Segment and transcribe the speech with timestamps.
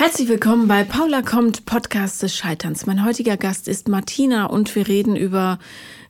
[0.00, 2.86] Herzlich willkommen bei Paula kommt, Podcast des Scheiterns.
[2.86, 5.58] Mein heutiger Gast ist Martina und wir reden über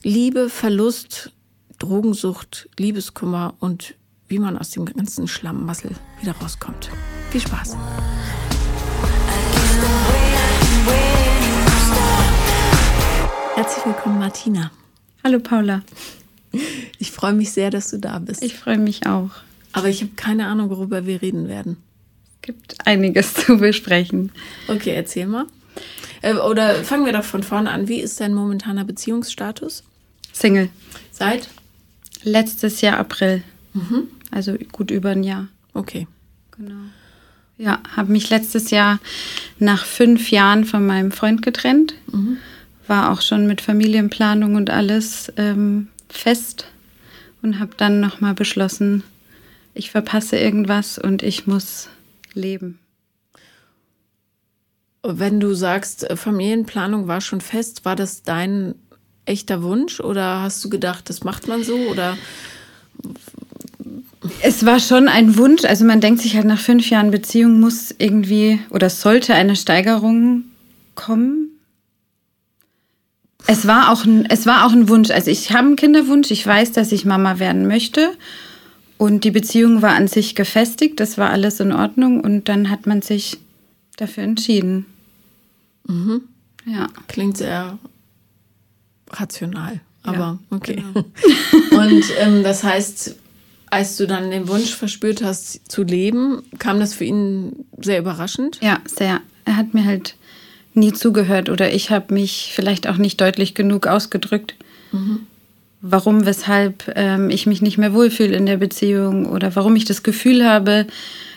[0.03, 1.31] Liebe, Verlust,
[1.79, 3.95] Drogensucht, Liebeskummer und
[4.27, 6.91] wie man aus dem ganzen Schlammmassel wieder rauskommt.
[7.31, 7.75] Viel Spaß.
[13.55, 14.69] Herzlich willkommen, Martina.
[15.23, 15.81] Hallo Paula.
[16.99, 18.43] Ich freue mich sehr, dass du da bist.
[18.43, 19.31] Ich freue mich auch.
[19.71, 21.77] Aber ich habe keine Ahnung, worüber wir reden werden
[22.49, 24.31] gibt einiges zu besprechen.
[24.67, 25.45] Okay, erzähl mal.
[26.23, 27.87] Äh, oder fangen wir doch von vorne an.
[27.87, 29.83] Wie ist dein momentaner Beziehungsstatus?
[30.33, 30.69] Single.
[31.11, 31.47] Seit?
[32.23, 33.43] Letztes Jahr April.
[33.73, 34.07] Mhm.
[34.31, 35.47] Also gut über ein Jahr.
[35.75, 36.07] Okay.
[36.57, 36.81] Genau.
[37.59, 38.99] Ja, habe mich letztes Jahr
[39.59, 41.93] nach fünf Jahren von meinem Freund getrennt.
[42.11, 42.37] Mhm.
[42.87, 46.65] War auch schon mit Familienplanung und alles ähm, fest
[47.43, 49.03] und habe dann nochmal beschlossen,
[49.75, 51.89] ich verpasse irgendwas und ich muss
[52.39, 52.79] leben.
[55.03, 58.75] Wenn du sagst, äh, Familienplanung war schon fest, war das dein
[59.25, 62.17] echter Wunsch oder hast du gedacht, das macht man so oder?
[64.41, 65.63] Es war schon ein Wunsch.
[65.63, 70.45] Also man denkt sich halt nach fünf Jahren Beziehung muss irgendwie oder sollte eine Steigerung
[70.95, 71.49] kommen.
[73.47, 75.09] Es war auch ein, es war auch ein Wunsch.
[75.09, 76.29] Also ich habe einen Kinderwunsch.
[76.31, 78.11] Ich weiß, dass ich Mama werden möchte.
[78.99, 82.85] Und die Beziehung war an sich gefestigt, das war alles in Ordnung und dann hat
[82.85, 83.37] man sich
[83.95, 84.85] dafür entschieden.
[85.87, 86.23] Mhm.
[86.65, 86.89] Ja.
[87.07, 87.79] Klingt sehr
[89.09, 90.83] rational, aber ja, okay.
[90.93, 91.05] Genau.
[91.81, 93.15] und ähm, das heißt,
[93.69, 98.59] als du dann den Wunsch verspürt hast zu leben, kam das für ihn sehr überraschend?
[98.61, 99.21] Ja, sehr.
[99.45, 100.17] Er hat mir halt
[100.73, 104.55] nie zugehört oder ich habe mich vielleicht auch nicht deutlich genug ausgedrückt.
[104.91, 105.25] Mhm
[105.81, 110.03] warum, weshalb ähm, ich mich nicht mehr wohlfühle in der Beziehung oder warum ich das
[110.03, 110.87] Gefühl habe,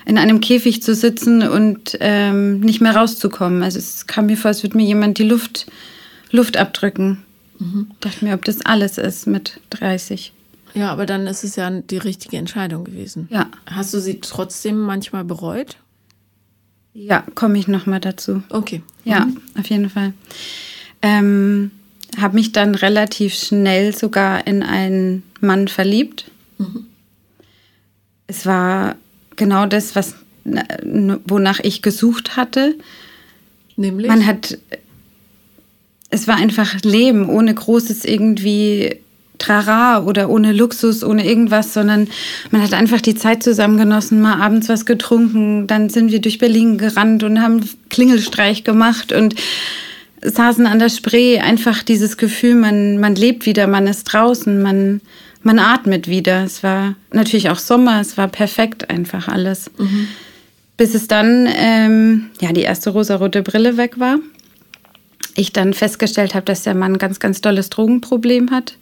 [0.04, 3.62] in einem Käfig zu sitzen und ähm, nicht mehr rauszukommen.
[3.62, 5.66] Also es kam mir vor, als würde mir jemand die Luft,
[6.30, 7.22] Luft abdrücken.
[7.58, 7.88] Mhm.
[7.92, 10.32] Ich dachte mir, ob das alles ist mit 30.
[10.74, 13.28] Ja, aber dann ist es ja die richtige Entscheidung gewesen.
[13.30, 13.48] Ja.
[13.66, 15.76] Hast du sie trotzdem manchmal bereut?
[16.94, 18.42] Ja, komme ich nochmal dazu.
[18.50, 18.82] Okay.
[19.04, 19.40] Ja, mhm.
[19.58, 20.14] auf jeden Fall.
[21.00, 21.70] Ähm,
[22.20, 26.30] habe mich dann relativ schnell sogar in einen Mann verliebt.
[26.58, 26.86] Mhm.
[28.26, 28.96] Es war
[29.36, 30.14] genau das, was
[30.44, 32.74] wonach ich gesucht hatte.
[33.76, 34.08] Nämlich?
[34.08, 34.58] Man hat
[36.12, 38.96] es war einfach Leben ohne großes irgendwie
[39.38, 42.06] Trara oder ohne Luxus, ohne irgendwas, sondern
[42.50, 46.38] man hat einfach die Zeit zusammen genossen, mal abends was getrunken, dann sind wir durch
[46.38, 49.34] Berlin gerannt und haben Klingelstreich gemacht und
[50.22, 55.00] saßen an der Spree, einfach dieses Gefühl, man, man lebt wieder, man ist draußen, man,
[55.42, 56.44] man atmet wieder.
[56.44, 59.70] Es war natürlich auch Sommer, es war perfekt einfach alles.
[59.78, 60.08] Mhm.
[60.76, 64.18] Bis es dann, ähm, ja, die erste rosarote Brille weg war.
[65.34, 68.76] Ich dann festgestellt habe, dass der Mann ein ganz, ganz dolles Drogenproblem hat.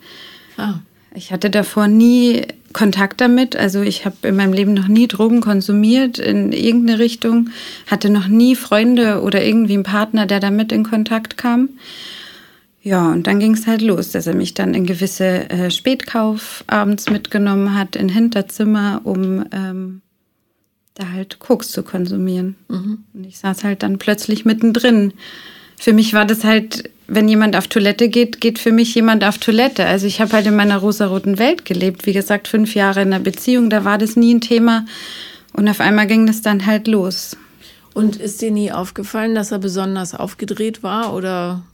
[0.56, 0.80] Ah.
[1.14, 3.56] Ich hatte davor nie Kontakt damit.
[3.56, 7.50] Also ich habe in meinem Leben noch nie Drogen konsumiert in irgendeine Richtung,
[7.86, 11.70] hatte noch nie Freunde oder irgendwie einen Partner, der damit in Kontakt kam.
[12.82, 16.64] Ja, und dann ging es halt los, dass er mich dann in gewisse äh, Spätkauf
[16.66, 20.00] abends mitgenommen hat, in Hinterzimmer, um ähm,
[20.94, 22.56] da halt Koks zu konsumieren.
[22.68, 23.04] Mhm.
[23.12, 25.12] Und ich saß halt dann plötzlich mittendrin.
[25.76, 29.38] Für mich war das halt wenn jemand auf Toilette geht, geht für mich jemand auf
[29.38, 29.84] Toilette.
[29.84, 32.06] Also ich habe halt in meiner rosaroten Welt gelebt.
[32.06, 34.86] Wie gesagt, fünf Jahre in einer Beziehung, da war das nie ein Thema.
[35.52, 37.36] Und auf einmal ging das dann halt los.
[37.94, 41.64] Und ist dir nie aufgefallen, dass er besonders aufgedreht war oder?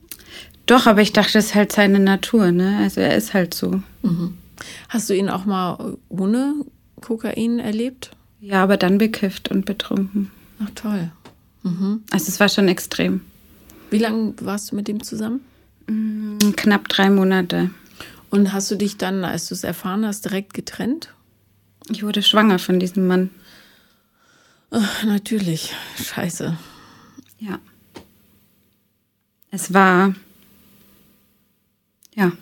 [0.64, 2.78] Doch, aber ich dachte, das ist halt seine Natur, ne?
[2.82, 3.82] Also er ist halt so.
[4.02, 4.38] Mhm.
[4.88, 6.54] Hast du ihn auch mal ohne
[7.02, 8.10] Kokain erlebt?
[8.40, 10.30] Ja, aber dann bekifft und betrunken.
[10.64, 11.10] Ach toll.
[11.62, 12.04] Mhm.
[12.10, 13.20] Also es war schon extrem.
[13.90, 15.40] Wie lange warst du mit ihm zusammen?
[15.86, 17.70] Mm, knapp drei Monate.
[18.30, 21.14] Und hast du dich dann, als du es erfahren hast, direkt getrennt?
[21.88, 23.30] Ich wurde schwanger von diesem Mann.
[24.70, 25.72] Ach, natürlich.
[26.02, 26.56] Scheiße.
[27.38, 27.60] Ja.
[29.50, 30.14] Es war.
[32.14, 32.32] Ja.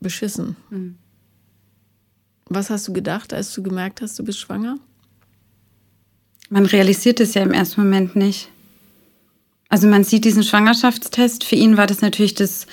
[0.00, 0.56] Beschissen.
[0.70, 0.98] Mhm.
[2.48, 4.78] Was hast du gedacht, als du gemerkt hast, du bist schwanger?
[6.48, 8.50] Man realisiert es ja im ersten Moment nicht.
[9.68, 11.44] Also man sieht diesen Schwangerschaftstest.
[11.44, 12.66] Für ihn war das natürlich das,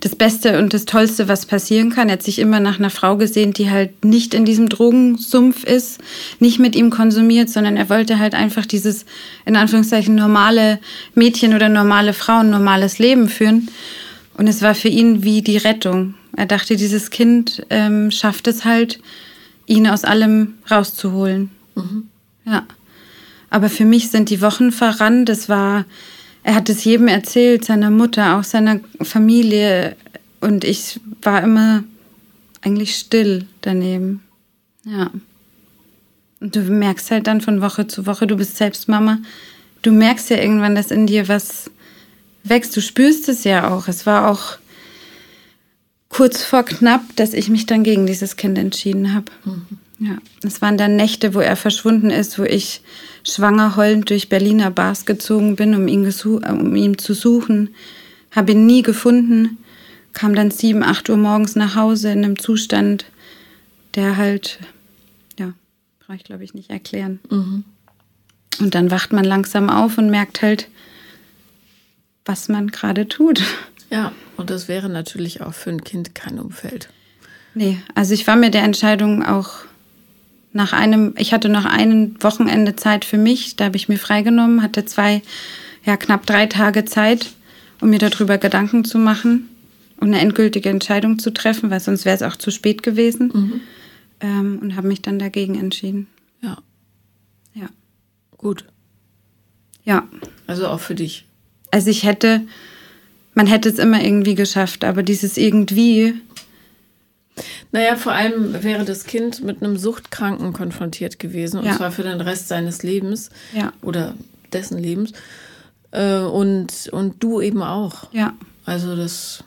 [0.00, 2.08] das Beste und das Tollste, was passieren kann.
[2.08, 6.00] Er hat sich immer nach einer Frau gesehen, die halt nicht in diesem Drogensumpf ist,
[6.38, 9.06] nicht mit ihm konsumiert, sondern er wollte halt einfach dieses,
[9.44, 10.78] in Anführungszeichen, normale
[11.14, 13.68] Mädchen oder normale Frau ein normales Leben führen.
[14.34, 16.14] Und es war für ihn wie die Rettung.
[16.36, 19.00] Er dachte, dieses Kind ähm, schafft es halt,
[19.66, 21.50] ihn aus allem rauszuholen.
[21.74, 22.08] Mhm.
[22.44, 22.64] Ja.
[23.50, 25.28] Aber für mich sind die Wochen verrannt.
[25.28, 25.86] Es war,
[26.46, 29.96] er hat es jedem erzählt, seiner Mutter, auch seiner Familie.
[30.40, 31.82] Und ich war immer
[32.62, 34.22] eigentlich still daneben.
[34.84, 35.10] Ja.
[36.38, 39.18] Und du merkst halt dann von Woche zu Woche, du bist selbst Mama.
[39.82, 41.68] Du merkst ja irgendwann, dass in dir was
[42.44, 42.76] wächst.
[42.76, 43.88] Du spürst es ja auch.
[43.88, 44.58] Es war auch
[46.10, 49.32] kurz vor knapp, dass ich mich dann gegen dieses Kind entschieden habe.
[49.44, 49.66] Mhm.
[49.98, 52.82] Ja, es waren dann Nächte, wo er verschwunden ist, wo ich
[53.26, 56.10] schwanger heulend durch Berliner Bars gezogen bin, um ihn,
[56.48, 57.74] um ihn zu suchen.
[58.30, 59.58] Habe ihn nie gefunden,
[60.12, 63.06] kam dann sieben, acht Uhr morgens nach Hause in einem Zustand,
[63.94, 64.58] der halt,
[65.38, 65.52] ja,
[66.00, 67.18] brauche ich glaube ich nicht erklären.
[67.30, 67.64] Mhm.
[68.58, 70.68] Und dann wacht man langsam auf und merkt halt,
[72.24, 73.42] was man gerade tut.
[73.90, 76.88] Ja, und das wäre natürlich auch für ein Kind kein Umfeld.
[77.54, 79.64] Nee, also ich war mir der Entscheidung auch
[80.56, 84.62] nach einem, ich hatte noch ein Wochenende Zeit für mich, da habe ich mir freigenommen,
[84.62, 85.22] hatte zwei,
[85.84, 87.30] ja knapp drei Tage Zeit,
[87.80, 89.48] um mir darüber Gedanken zu machen
[89.98, 93.30] und eine endgültige Entscheidung zu treffen, weil sonst wäre es auch zu spät gewesen.
[93.32, 93.60] Mhm.
[94.20, 96.06] Ähm, und habe mich dann dagegen entschieden.
[96.42, 96.56] Ja.
[97.54, 97.68] Ja.
[98.38, 98.64] Gut.
[99.84, 100.08] Ja.
[100.46, 101.26] Also auch für dich.
[101.70, 102.42] Also ich hätte,
[103.34, 106.14] man hätte es immer irgendwie geschafft, aber dieses irgendwie.
[107.72, 111.76] Naja, vor allem wäre das Kind mit einem Suchtkranken konfrontiert gewesen, und ja.
[111.76, 113.72] zwar für den Rest seines Lebens ja.
[113.82, 114.14] oder
[114.52, 115.12] dessen Lebens.
[115.90, 118.12] Äh, und, und du eben auch.
[118.12, 118.34] Ja.
[118.64, 119.44] Also das.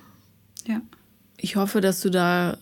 [0.66, 0.82] Ja.
[1.38, 2.58] Ich hoffe, dass du da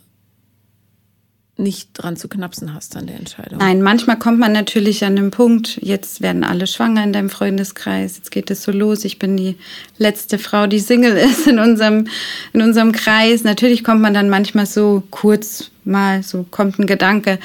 [1.59, 3.59] nicht dran zu knapsen hast an der Entscheidung.
[3.59, 8.17] Nein, manchmal kommt man natürlich an den Punkt, jetzt werden alle schwanger in deinem Freundeskreis,
[8.17, 9.55] jetzt geht es so los, ich bin die
[9.97, 12.07] letzte Frau, die Single ist in unserem,
[12.53, 13.43] in unserem Kreis.
[13.43, 17.39] Natürlich kommt man dann manchmal so kurz mal, so kommt ein Gedanke,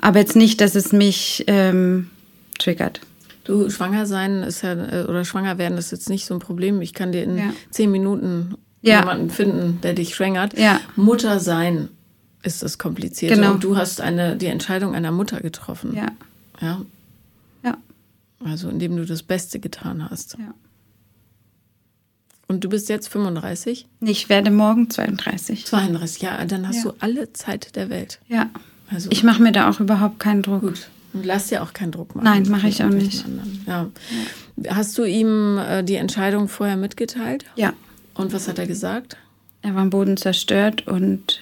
[0.00, 2.10] aber jetzt nicht, dass es mich ähm,
[2.58, 3.00] triggert.
[3.44, 6.80] Du, schwanger sein ist ja, äh, oder schwanger werden ist jetzt nicht so ein Problem.
[6.80, 7.52] Ich kann dir in ja.
[7.70, 9.00] zehn Minuten ja.
[9.00, 10.56] jemanden finden, der dich schwängert.
[10.58, 10.80] Ja.
[10.94, 11.88] Mutter sein
[12.42, 13.34] ist das kompliziert.
[13.34, 13.52] Genau.
[13.52, 15.94] Und du hast eine, die Entscheidung einer Mutter getroffen.
[15.94, 16.08] Ja.
[16.60, 16.82] Ja.
[17.64, 17.76] Ja.
[18.44, 20.36] Also indem du das Beste getan hast.
[20.38, 20.54] Ja.
[22.48, 23.86] Und du bist jetzt 35?
[24.00, 25.64] Ich werde morgen 32.
[25.64, 26.90] 32, ja, dann hast ja.
[26.90, 28.20] du alle Zeit der Welt.
[28.28, 28.50] Ja.
[28.90, 30.60] Also ich mache mir da auch überhaupt keinen Druck.
[30.60, 30.88] Gut.
[31.14, 32.24] Und lass dir auch keinen Druck machen.
[32.24, 33.24] Nein, mache ich auch nicht.
[33.66, 33.86] Ja.
[34.56, 34.74] ja.
[34.74, 37.44] Hast du ihm äh, die Entscheidung vorher mitgeteilt?
[37.56, 37.72] Ja.
[38.14, 39.16] Und was hat er gesagt?
[39.62, 41.40] Er war am Boden zerstört und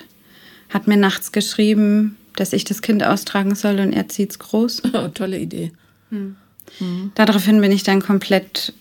[0.71, 4.83] hat mir nachts geschrieben, dass ich das Kind austragen soll und er zieht's groß.
[4.95, 5.73] Oh, tolle Idee.
[6.11, 6.37] Hm.
[6.79, 7.13] Mhm.
[7.15, 8.73] Daraufhin bin ich dann komplett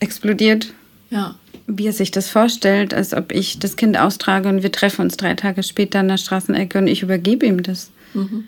[0.00, 0.72] explodiert.
[1.10, 1.34] Ja.
[1.66, 5.16] Wie er sich das vorstellt, als ob ich das Kind austrage und wir treffen uns
[5.16, 7.90] drei Tage später an der Straßenecke und ich übergebe ihm das.
[8.14, 8.46] Mhm.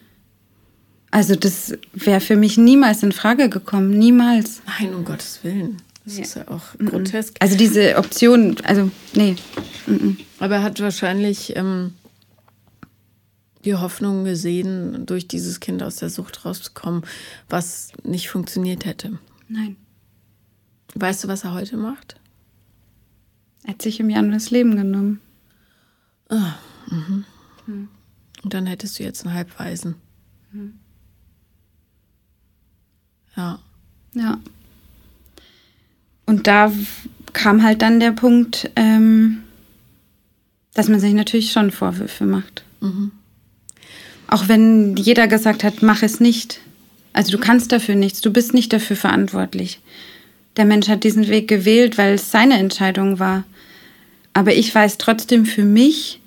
[1.10, 4.60] Also das wäre für mich niemals in Frage gekommen, niemals.
[4.78, 5.78] Nein, um Gottes Willen.
[6.04, 6.22] Das ja.
[6.22, 6.86] ist ja auch mhm.
[6.86, 7.36] grotesk.
[7.40, 9.36] Also diese Option, also nee.
[9.86, 10.18] Mhm.
[10.38, 11.94] Aber er hat wahrscheinlich ähm,
[13.64, 17.02] die Hoffnung gesehen, durch dieses Kind aus der Sucht rauszukommen,
[17.48, 19.18] was nicht funktioniert hätte.
[19.48, 19.76] Nein.
[20.94, 22.16] Weißt du, was er heute macht?
[23.64, 25.20] Er hat sich im Januar das Leben genommen.
[26.28, 26.54] Ah,
[26.90, 27.24] mhm.
[27.66, 27.88] Hm.
[28.42, 29.96] Und dann hättest du jetzt einen Halbweisen.
[30.52, 30.74] Hm.
[33.36, 33.58] Ja.
[34.14, 34.38] Ja.
[36.26, 36.72] Und da
[37.32, 39.42] kam halt dann der Punkt, ähm,
[40.74, 42.64] dass man sich natürlich schon Vorwürfe macht.
[42.80, 43.12] Mhm.
[44.28, 46.60] Auch wenn jeder gesagt hat, mach es nicht.
[47.12, 49.80] Also du kannst dafür nichts, du bist nicht dafür verantwortlich.
[50.56, 53.44] Der Mensch hat diesen Weg gewählt, weil es seine Entscheidung war.
[54.34, 56.20] Aber ich weiß trotzdem für mich,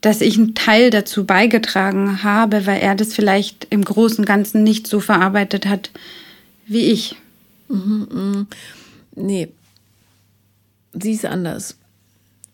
[0.00, 4.62] dass ich einen Teil dazu beigetragen habe, weil er das vielleicht im Großen und Ganzen
[4.64, 5.90] nicht so verarbeitet hat
[6.66, 7.16] wie ich.
[7.68, 8.46] Mhm, mh.
[9.16, 9.48] Nee,
[10.92, 11.76] sie ist anders.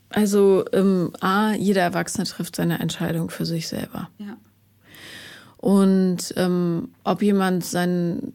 [0.09, 4.09] Also ähm, A, jeder Erwachsene trifft seine Entscheidung für sich selber.
[4.19, 4.37] Ja.
[5.57, 8.35] Und ähm, ob jemand seinen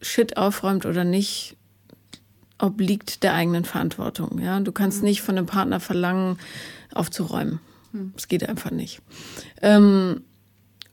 [0.00, 1.56] Shit aufräumt oder nicht,
[2.58, 4.38] obliegt der eigenen Verantwortung.
[4.40, 5.08] Ja, du kannst mhm.
[5.08, 6.38] nicht von einem Partner verlangen,
[6.92, 7.60] aufzuräumen.
[7.92, 8.12] Mhm.
[8.16, 9.00] Es geht einfach nicht.
[9.62, 10.22] Ähm,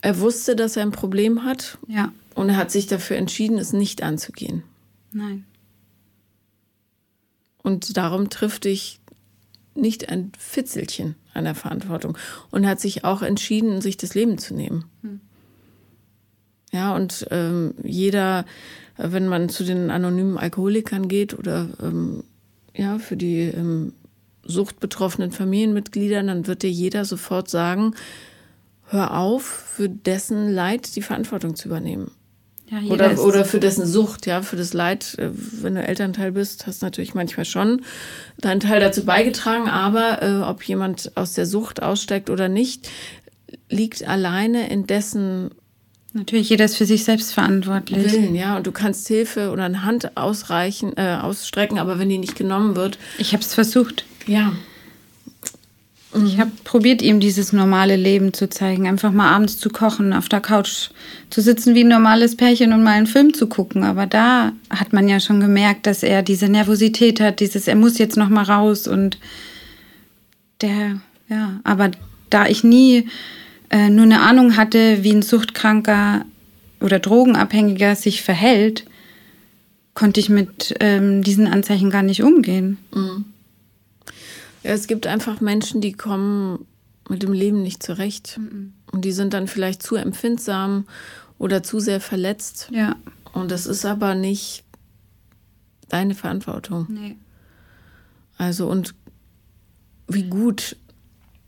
[0.02, 1.78] er wusste, dass er ein Problem hat.
[1.88, 2.12] Ja.
[2.36, 4.64] Und er hat sich dafür entschieden, es nicht anzugehen.
[5.12, 5.46] Nein.
[7.64, 9.00] Und darum trifft dich
[9.78, 12.18] nicht ein Fitzelchen an der Verantwortung
[12.52, 14.86] und hat sich auch entschieden, sich das Leben zu nehmen.
[15.02, 15.22] Hm.
[16.72, 18.46] Ja, und ähm, jeder,
[18.98, 22.24] wenn man zu den anonymen Alkoholikern geht oder ähm,
[22.76, 23.94] ja, für die ähm,
[24.44, 27.96] suchtbetroffenen Familienmitglieder, dann wird dir jeder sofort sagen,
[28.90, 32.12] hör auf, für dessen Leid die Verantwortung zu übernehmen.
[32.70, 36.68] Ja, oder, oder für dessen Sucht, ja, für das Leid, äh, wenn du Elternteil bist,
[36.68, 37.82] hast du natürlich manchmal schon
[38.40, 42.90] deinen Teil dazu beigetragen, aber äh, ob jemand aus der Sucht aussteigt oder nicht,
[43.70, 45.52] liegt alleine in dessen
[46.14, 48.12] Natürlich, jeder ist für sich selbst verantwortlich.
[48.12, 48.58] Willen, ja.
[48.58, 52.76] Und du kannst Hilfe oder eine Hand ausreichen, äh, ausstrecken, aber wenn die nicht genommen
[52.76, 52.98] wird.
[53.20, 54.06] Ich habe es versucht.
[54.26, 54.54] Ja.
[56.26, 58.88] Ich habe probiert, ihm dieses normale Leben zu zeigen.
[58.88, 60.90] Einfach mal abends zu kochen, auf der Couch
[61.30, 63.84] zu sitzen wie ein normales Pärchen und mal einen Film zu gucken.
[63.84, 67.98] Aber da hat man ja schon gemerkt, dass er diese Nervosität hat, dieses, er muss
[67.98, 69.20] jetzt noch mal raus und
[70.62, 71.60] der, ja.
[71.64, 71.92] Aber
[72.30, 73.08] da ich nie
[73.70, 76.26] äh, nur eine Ahnung hatte, wie ein Suchtkranker
[76.80, 78.86] oder Drogenabhängiger sich verhält,
[79.94, 82.78] konnte ich mit ähm, diesen Anzeichen gar nicht umgehen.
[82.94, 83.26] Mhm.
[84.68, 86.66] Ja, es gibt einfach Menschen, die kommen
[87.08, 88.38] mit dem Leben nicht zurecht.
[88.38, 88.74] Mhm.
[88.92, 90.86] Und die sind dann vielleicht zu empfindsam
[91.38, 92.68] oder zu sehr verletzt.
[92.70, 92.98] Ja.
[93.32, 94.66] Und das ist aber nicht
[95.88, 96.86] deine Verantwortung.
[96.90, 97.16] Nee.
[98.38, 98.94] Also, und
[100.10, 100.76] wie gut,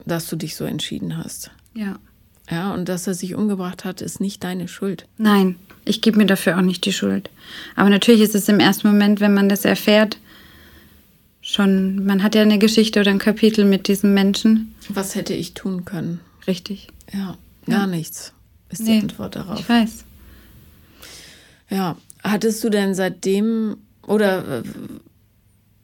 [0.06, 1.52] dass du dich so entschieden hast.
[1.74, 2.00] Ja.
[2.50, 5.08] Ja, und dass er sich umgebracht hat, ist nicht deine Schuld.
[5.18, 7.30] Nein, ich gebe mir dafür auch nicht die Schuld.
[7.76, 10.20] Aber natürlich ist es im ersten Moment, wenn man das erfährt,
[11.50, 14.75] schon, man hat ja eine Geschichte oder ein Kapitel mit diesem Menschen.
[14.89, 16.20] Was hätte ich tun können?
[16.48, 16.88] Richtig.
[17.13, 17.88] Ja, gar ja.
[17.88, 18.34] nichts
[18.70, 19.60] ist die nee, Antwort darauf.
[19.60, 20.06] Ich weiß.
[21.70, 24.63] Ja, hattest du denn seitdem oder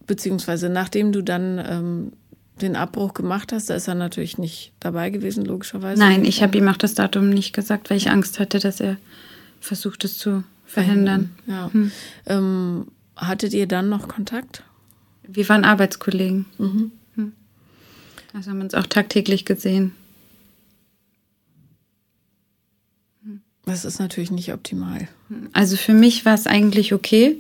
[0.08, 2.12] beziehungsweise nachdem du dann ähm,
[2.62, 6.00] den Abbruch gemacht hast, da ist er natürlich nicht dabei gewesen, logischerweise.
[6.00, 8.98] Nein, ich habe ihm auch das Datum nicht gesagt, weil ich Angst hatte, dass er
[9.60, 11.36] versucht, es zu verhindern.
[11.48, 11.72] Ja.
[11.72, 11.92] Hm.
[12.28, 14.64] Ähm, hattet ihr dann noch Kontakt?
[15.28, 16.46] Wir waren Arbeitskollegen.
[16.58, 16.92] Mhm.
[17.16, 17.34] Hm.
[18.34, 19.94] Also haben wir uns auch tagtäglich gesehen.
[23.66, 25.08] Das ist natürlich nicht optimal.
[25.54, 27.38] Also für mich war es eigentlich okay,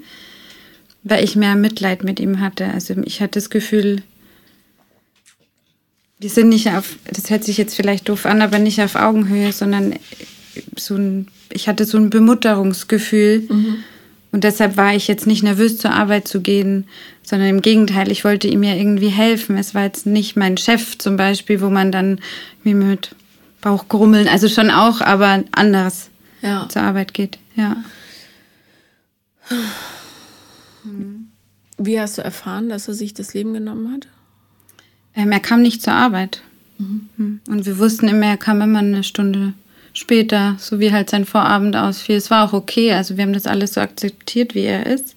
[1.03, 2.65] weil ich mehr Mitleid mit ihm hatte.
[2.65, 4.01] Also ich hatte das Gefühl,
[6.19, 9.51] wir sind nicht auf, das hört sich jetzt vielleicht doof an, aber nicht auf Augenhöhe,
[9.51, 9.93] sondern
[10.75, 13.41] so ein, ich hatte so ein Bemutterungsgefühl.
[13.41, 13.83] Mhm.
[14.35, 16.89] Und deshalb war ich jetzt nicht nervös zur Arbeit zu gehen,
[17.23, 19.55] sondern im Gegenteil, ich wollte ihm ja irgendwie helfen.
[19.57, 22.19] Es war jetzt nicht mein Chef zum Beispiel, wo man dann
[22.61, 23.15] wie mit
[23.61, 26.09] Bauchgrummeln, also schon auch, aber anders
[26.41, 26.67] ja.
[26.67, 27.39] zur Arbeit geht.
[27.55, 27.77] Ja.
[31.77, 34.09] Wie hast du erfahren, dass er sich das Leben genommen hat?
[35.15, 36.41] Ähm, er kam nicht zur Arbeit.
[36.77, 37.07] Mhm.
[37.15, 37.39] Hm.
[37.47, 39.53] Und wir wussten immer, er kam immer eine Stunde
[39.95, 42.15] später, so wie halt sein Vorabend ausfiel.
[42.15, 45.15] Es war auch okay, also wir haben das alles so akzeptiert, wie er ist.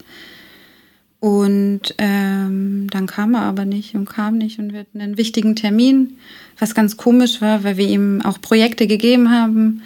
[1.21, 5.57] Und ähm, dann kam er aber nicht und kam nicht und wir hatten einen wichtigen
[5.57, 6.17] Termin,
[6.59, 9.83] was ganz komisch war, weil wir ihm auch Projekte gegeben haben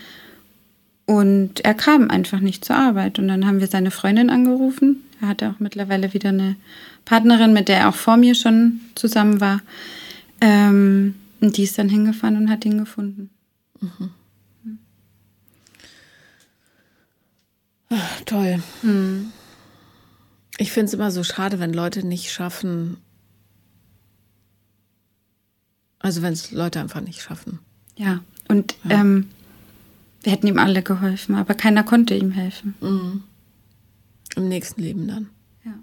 [1.07, 3.19] und er kam einfach nicht zur Arbeit.
[3.19, 5.03] Und dann haben wir seine Freundin angerufen.
[5.21, 6.57] Er hatte auch mittlerweile wieder eine
[7.05, 9.61] Partnerin, mit der er auch vor mir schon zusammen war.
[10.41, 13.31] Ähm, und die ist dann hingefahren und hat ihn gefunden.
[13.81, 14.11] Mhm.
[17.95, 18.63] Ach, toll.
[18.83, 19.33] Mhm.
[20.57, 22.97] Ich finde es immer so schade, wenn Leute nicht schaffen.
[25.99, 27.59] Also wenn es Leute einfach nicht schaffen.
[27.97, 29.01] Ja, und ja.
[29.01, 29.29] Ähm,
[30.23, 32.75] wir hätten ihm alle geholfen, aber keiner konnte ihm helfen.
[32.81, 33.25] Mhm.
[34.37, 35.29] Im nächsten Leben dann.
[35.65, 35.75] Ja.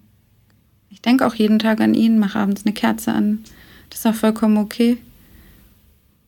[0.89, 3.43] Ich denke auch jeden Tag an ihn, mache abends eine Kerze an.
[3.89, 4.97] Das ist auch vollkommen okay.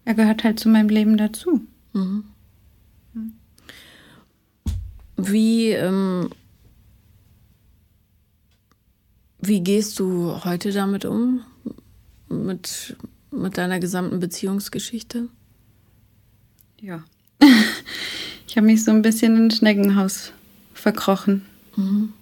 [0.05, 1.61] Er gehört halt zu meinem Leben dazu.
[1.93, 2.25] Mhm.
[5.27, 6.29] Wie, ähm,
[9.39, 11.41] wie gehst du heute damit um?
[12.29, 12.95] Mit,
[13.31, 15.27] mit deiner gesamten Beziehungsgeschichte?
[16.79, 17.03] Ja.
[18.47, 20.31] ich habe mich so ein bisschen in ein Schneckenhaus
[20.73, 21.45] verkrochen.
[21.75, 22.13] Mhm.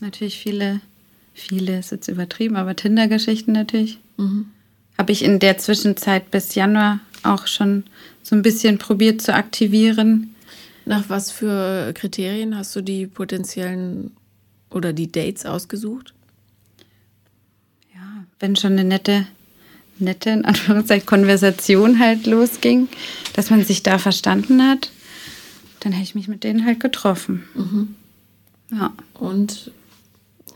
[0.00, 0.80] Natürlich viele,
[1.34, 3.98] viele ist jetzt übertrieben, aber Tinder-Geschichten natürlich.
[4.16, 4.46] Mhm
[4.98, 7.84] habe ich in der Zwischenzeit bis Januar auch schon
[8.22, 10.33] so ein bisschen probiert zu aktivieren.
[10.86, 14.12] Nach was für Kriterien hast du die potenziellen
[14.70, 16.12] oder die Dates ausgesucht?
[17.94, 19.26] Ja, wenn schon eine nette,
[19.98, 22.88] nette, in Anführungszeichen, Konversation halt losging,
[23.34, 24.90] dass man sich da verstanden hat,
[25.80, 27.44] dann hätte ich mich mit denen halt getroffen.
[27.54, 27.94] Mhm.
[28.70, 28.92] Ja.
[29.14, 29.70] Und?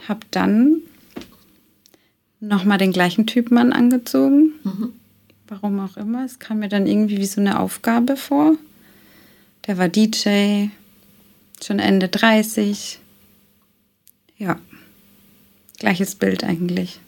[0.06, 0.78] Hab dann
[2.40, 4.52] nochmal den gleichen Typ Mann angezogen.
[4.64, 4.92] Mhm.
[5.48, 6.24] Warum auch immer.
[6.24, 8.56] Es kam mir dann irgendwie wie so eine Aufgabe vor.
[9.68, 10.68] Der war DJ,
[11.62, 12.98] schon Ende 30.
[14.38, 14.58] Ja,
[15.78, 16.98] gleiches Bild eigentlich.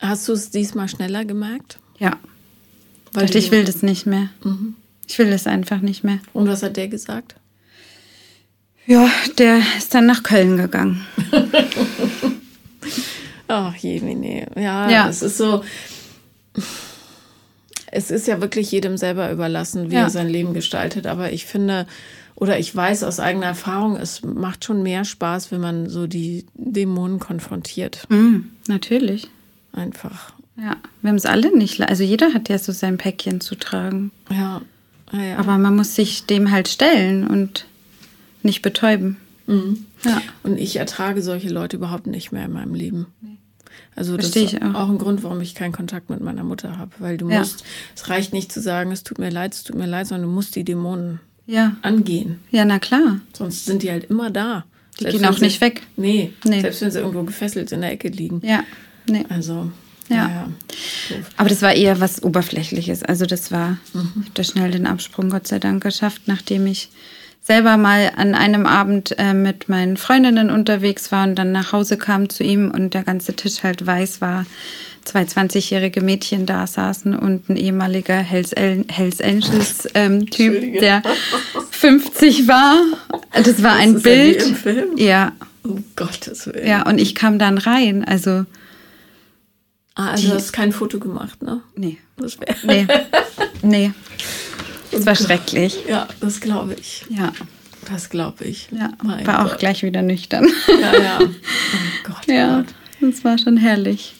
[0.00, 1.78] Hast du es diesmal schneller gemerkt?
[1.98, 2.18] Ja.
[3.12, 4.30] Weil ich will das nicht mehr.
[4.42, 4.74] Mhm.
[5.06, 6.18] Ich will das einfach nicht mehr.
[6.32, 7.36] Und was hat der gesagt?
[8.86, 9.08] Ja,
[9.38, 11.04] der ist dann nach Köln gegangen.
[13.48, 14.46] Ach je, nee, nee.
[14.56, 15.08] Ja, Ja.
[15.08, 15.62] es ist so.
[17.94, 20.02] Es ist ja wirklich jedem selber überlassen, wie Ja.
[20.02, 21.06] er sein Leben gestaltet.
[21.06, 21.86] Aber ich finde,
[22.34, 26.44] oder ich weiß aus eigener Erfahrung, es macht schon mehr Spaß, wenn man so die
[26.54, 28.04] Dämonen konfrontiert.
[28.08, 29.28] Mhm, natürlich.
[29.72, 30.32] Einfach.
[30.56, 31.80] Ja, wir haben es alle nicht.
[31.82, 34.10] Also jeder hat ja so sein Päckchen zu tragen.
[34.30, 34.60] Ja.
[35.12, 35.36] ja, ja.
[35.38, 37.66] Aber man muss sich dem halt stellen und
[38.42, 39.16] nicht betäuben.
[39.46, 39.84] Mhm.
[40.04, 40.20] Ja.
[40.42, 43.06] Und ich ertrage solche Leute überhaupt nicht mehr in meinem Leben.
[43.96, 44.74] Also das Verstehe ist ich auch.
[44.74, 46.90] auch ein Grund, warum ich keinen Kontakt mit meiner Mutter habe.
[46.98, 47.40] Weil du Ja.
[47.40, 50.28] musst, es reicht nicht zu sagen, es tut mir leid, es tut mir leid, sondern
[50.28, 51.76] du musst die Dämonen Ja.
[51.82, 52.40] angehen.
[52.50, 53.20] Ja, na klar.
[53.32, 54.64] Sonst sind die halt immer da.
[54.98, 55.82] Die Selbst gehen auch sie- nicht weg.
[55.96, 56.60] Nee, Nee.
[56.60, 58.40] selbst wenn sie irgendwo gefesselt in der Ecke liegen.
[58.44, 58.64] Ja.
[59.08, 59.24] Nee.
[59.28, 59.70] Also,
[60.08, 60.28] Ja.
[60.28, 60.48] ja.
[61.36, 63.02] Aber das war eher was Oberflächliches.
[63.02, 64.10] Also das war, Mhm.
[64.16, 66.90] ich habe da schnell den Absprung Gott sei Dank geschafft, nachdem ich
[67.46, 71.98] selber mal an einem Abend äh, mit meinen Freundinnen unterwegs war und dann nach Hause
[71.98, 74.46] kam zu ihm und der ganze Tisch halt weiß war,
[75.04, 81.02] zwei 20-jährige Mädchen da saßen und ein ehemaliger Hells, El- Hells Angels ähm, Typ, der
[81.70, 82.78] 50 war.
[83.32, 84.42] Das war ein ist ja wie Bild.
[84.46, 84.96] im Film.
[84.96, 85.32] Ja,
[85.62, 86.66] Um Gottes Willen.
[86.66, 88.04] ja, und ich kam dann rein.
[88.04, 88.46] Also,
[89.96, 91.60] Ah, also du hast kein Foto gemacht, ne?
[91.76, 92.56] nee, Das wäre.
[92.64, 92.86] nee,
[93.62, 93.92] nee.
[94.94, 95.76] Es war schrecklich.
[95.88, 97.04] Ja, das glaube ich.
[97.10, 97.32] Ja,
[97.90, 98.68] Das glaube ich.
[98.70, 98.90] ja.
[99.02, 99.58] Mein War auch Gott.
[99.58, 100.46] gleich wieder nüchtern.
[100.68, 101.18] Ja, ja.
[102.06, 102.66] Oh Gott, ja, Gott.
[103.00, 104.14] das war schon herrlich.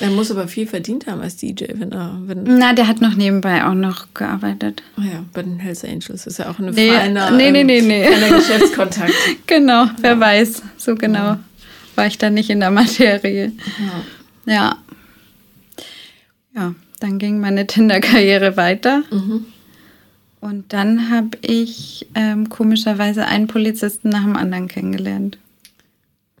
[0.00, 3.14] Er muss aber viel verdient haben als DJ, wenn er, wenn, Na, der hat noch
[3.14, 4.82] nebenbei auch noch gearbeitet.
[4.98, 7.66] oh ja, bei den Hells Angels ist ja auch eine Nee, feiner, nee, nee, ähm,
[7.66, 8.04] nee, nee.
[8.04, 9.12] feiner Geschäftskontakt.
[9.46, 10.62] Genau, wer weiß.
[10.76, 11.36] So genau
[11.94, 13.52] war ich da nicht in der Materie.
[14.46, 14.52] Ja.
[14.54, 14.76] Ja.
[16.54, 19.02] Ja, dann ging meine Tinder-Karriere weiter.
[19.10, 19.46] Mhm.
[20.46, 25.38] Und dann habe ich ähm, komischerweise einen Polizisten nach dem anderen kennengelernt.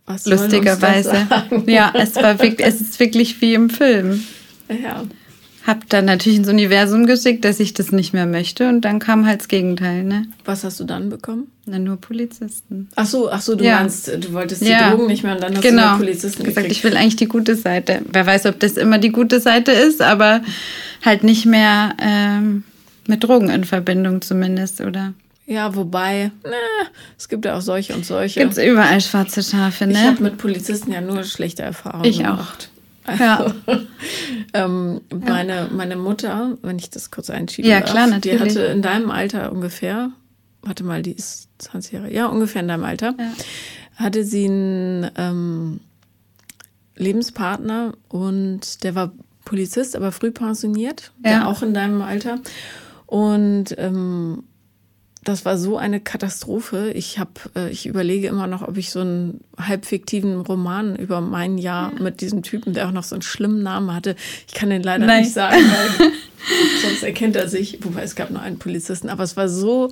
[0.06, 1.26] Was Lustigerweise.
[1.66, 4.22] Ja, es war wirklich, es ist wirklich wie im Film.
[4.68, 5.02] Ja.
[5.66, 8.68] Hab dann natürlich ins Universum geschickt, dass ich das nicht mehr möchte.
[8.68, 10.26] Und dann kam halt das Gegenteil, ne?
[10.44, 11.48] Was hast du dann bekommen?
[11.64, 12.88] Na, nur Polizisten.
[12.94, 13.80] Ach so, ach so, du Ja.
[13.80, 14.84] meinst, du wolltest Ja.
[14.84, 15.88] die Drogen nicht mehr und dann hast du Genau.
[15.88, 16.76] nur Polizisten gesagt, gekriegt.
[16.78, 18.02] ich will eigentlich die gute Seite.
[18.12, 20.42] Wer weiß, ob das immer die gute Seite ist, aber
[21.04, 22.62] halt nicht mehr ähm,
[23.08, 25.14] mit Drogen in Verbindung zumindest, oder?
[25.46, 26.56] Ja, wobei, ne,
[27.16, 28.40] es gibt ja auch solche und solche.
[28.40, 30.02] Gibt's überall schwarze Schafe, Ich ne?
[30.08, 32.30] habe mit Polizisten ja nur schlechte Erfahrungen Ich auch.
[32.30, 32.70] gemacht.
[33.18, 33.54] Ja.
[34.54, 38.40] ähm, meine, meine Mutter, wenn ich das kurz einschieben Ja, darf, klar, die natürlich.
[38.40, 40.10] hatte in deinem Alter ungefähr,
[40.62, 43.32] warte mal, die ist 20 Jahre, ja, ungefähr in deinem Alter, Ja.
[43.94, 45.80] hatte sie einen ähm,
[46.96, 49.12] Lebenspartner und der war
[49.44, 51.46] Polizist, aber früh pensioniert, der Ja.
[51.46, 52.40] auch in deinem Alter.
[53.06, 54.42] Und ähm,
[55.24, 56.90] das war so eine Katastrophe.
[56.92, 61.20] Ich habe, äh, ich überlege immer noch, ob ich so einen halb fiktiven Roman über
[61.20, 64.14] mein Jahr mit diesem Typen, der auch noch so einen schlimmen Namen hatte.
[64.46, 65.22] Ich kann den leider Nein.
[65.22, 66.10] nicht sagen, weil
[66.82, 67.78] sonst erkennt er sich.
[67.82, 69.90] Wobei es gab nur einen Polizisten, aber es war so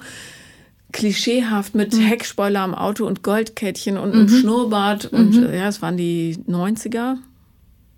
[0.93, 2.01] klischeehaft mit Mhm.
[2.03, 5.47] Heckspoiler am Auto und Goldkettchen und einem Schnurrbart und Mhm.
[5.47, 7.17] äh, ja, es waren die 90er.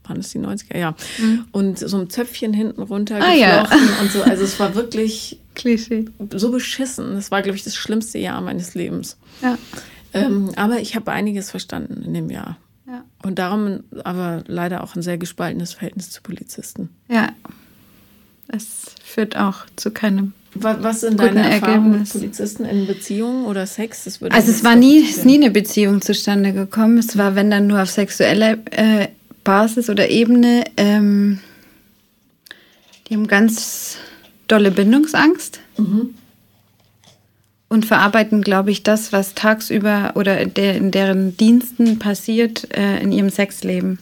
[0.09, 0.77] Waren es die 90er?
[0.79, 0.95] Ja.
[1.53, 3.23] Und so ein Zöpfchen hinten runter Mhm.
[3.23, 3.69] Ah, ja.
[4.01, 4.23] und so.
[4.23, 6.05] Also es war wirklich Klischee.
[6.35, 7.15] so beschissen.
[7.15, 9.17] Das war, glaube ich, das schlimmste Jahr meines Lebens.
[9.43, 9.57] Ja.
[10.15, 12.57] Ähm, aber ich habe einiges verstanden in dem Jahr.
[12.87, 13.05] Ja.
[13.25, 16.91] Und darum aber leider auch ein sehr gespaltenes Verhältnis zu Polizisten.
[17.09, 17.31] Ja.
[18.49, 20.33] Es führt auch zu keinem.
[20.55, 22.11] Was, was sind deine Erfahrungen mit.
[22.11, 24.05] Polizisten in Beziehungen oder Sex?
[24.05, 26.97] Das würde Also es war nie, ist nie eine Beziehung zustande gekommen.
[26.97, 29.09] Es war, wenn dann nur auf sexueller äh,
[29.47, 30.65] Basis oder Ebene.
[30.77, 31.41] Ähm,
[33.09, 33.97] die haben ganz
[34.49, 36.15] dolle Bindungsangst Mhm.
[37.69, 43.01] und verarbeiten, glaube ich, das, was tagsüber oder in, der, in deren Diensten passiert, äh,
[43.01, 43.99] in ihrem Sexleben.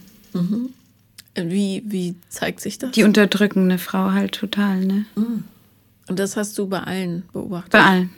[1.35, 2.91] Wie, wie zeigt sich das?
[2.91, 5.05] Die unterdrücken eine Frau halt total, ne?
[6.07, 7.71] Und das hast du bei allen beobachtet?
[7.71, 8.09] Bei allen.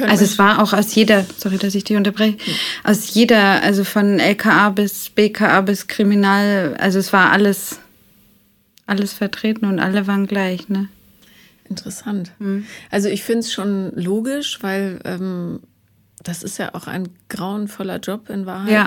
[0.00, 2.36] Also es war auch aus jeder, sorry, dass ich dich unterbreche,
[2.84, 7.78] aus jeder, also von LKA bis BKA bis Kriminal, also es war alles,
[8.86, 10.88] alles vertreten und alle waren gleich, ne?
[11.68, 12.32] Interessant.
[12.90, 15.60] Also ich finde es schon logisch, weil ähm,
[16.22, 18.70] das ist ja auch ein grauenvoller Job in Wahrheit.
[18.70, 18.86] Ja.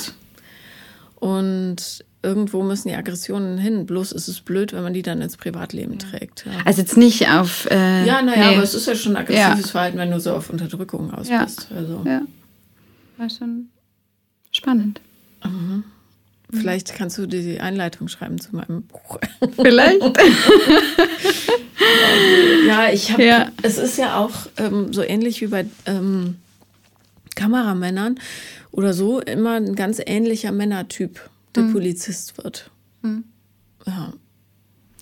[1.16, 3.86] Und irgendwo müssen die Aggressionen hin.
[3.86, 6.46] Bloß ist es blöd, wenn man die dann ins Privatleben trägt.
[6.46, 7.66] Ja, Also jetzt nicht auf.
[7.72, 8.56] Äh, ja naja, nee.
[8.56, 9.72] aber es ist ja schon aggressives Ja.
[9.72, 11.44] Verhalten, wenn du so auf Unterdrückung aus Ja.
[11.46, 11.68] bist.
[11.76, 12.22] Also Ja.
[13.18, 13.70] War schon
[14.52, 15.02] spannend.
[16.52, 19.20] vielleicht kannst du die Einleitung schreiben zu meinem Buch.
[19.56, 20.02] Vielleicht.
[22.68, 23.24] Ja, ich habe.
[23.26, 23.48] Ja.
[23.64, 26.36] Es ist ja auch ähm, so ähnlich wie bei ähm,
[27.36, 28.20] Kameramännern
[28.72, 31.20] oder so immer ein ganz ähnlicher Männertyp,
[31.56, 32.70] der Polizist wird.
[33.86, 34.14] Ja,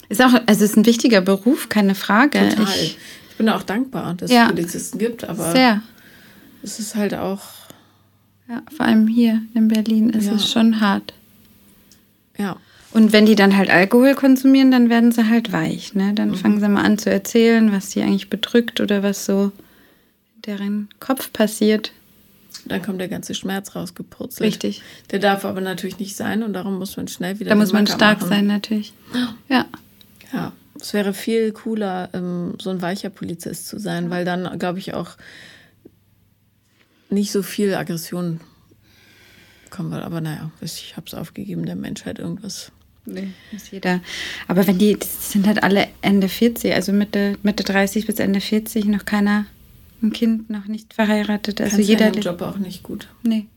[0.09, 2.49] Ist auch, also es ist ein wichtiger Beruf, keine Frage.
[2.49, 2.63] total.
[2.75, 2.97] Ich,
[3.31, 4.43] Ich, bin auch dankbar, dass Ja.
[4.45, 5.81] es Polizisten gibt, aber sehr.
[6.63, 7.41] es ist halt auch,
[8.49, 10.33] Ja, vor allem hier in Berlin ist Ja.
[10.35, 11.13] es schon hart.
[12.37, 12.55] ja,
[12.93, 15.93] Und wenn die dann halt Alkohol konsumieren, dann werden sie halt weich.
[15.93, 16.05] Ne?
[16.11, 16.15] Mhm.
[16.15, 19.51] Dann fangen sie mal an zu erzählen, was die eigentlich bedrückt oder was so
[20.37, 21.91] in deren Kopf passiert.
[22.71, 24.47] Dann kommt der ganze Schmerz rausgepurzelt.
[24.47, 24.81] Richtig.
[25.11, 27.87] Der darf aber natürlich nicht sein und darum muss man schnell wieder Da muss man
[27.87, 28.29] stark machen.
[28.29, 28.93] sein, natürlich.
[29.49, 29.65] Ja.
[30.33, 34.79] Ja, es wäre viel cooler, ähm, so ein weicher Polizist zu sein, weil dann, glaube
[34.79, 35.11] ich, auch
[37.09, 38.41] nicht so viel Aggression
[39.69, 40.03] kommen wird.
[40.03, 42.71] Aber naja, ich habe es aufgegeben, der Menschheit irgendwas.
[43.05, 44.01] Nee, muss jeder.
[44.49, 48.41] Aber wenn die, das sind halt alle Ende 40, also Mitte, Mitte 30 bis Ende
[48.41, 49.45] 40, noch keiner,
[50.01, 51.59] ein Kind, noch nicht verheiratet.
[51.61, 52.13] Also Kannst jeder.
[52.13, 53.07] ja Job auch nicht gut.
[53.23, 53.47] Nee,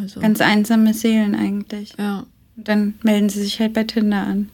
[0.00, 1.94] Also, ganz einsame Seelen eigentlich.
[1.98, 2.24] ja,
[2.56, 4.48] Und dann melden sie sich halt bei Tinder an.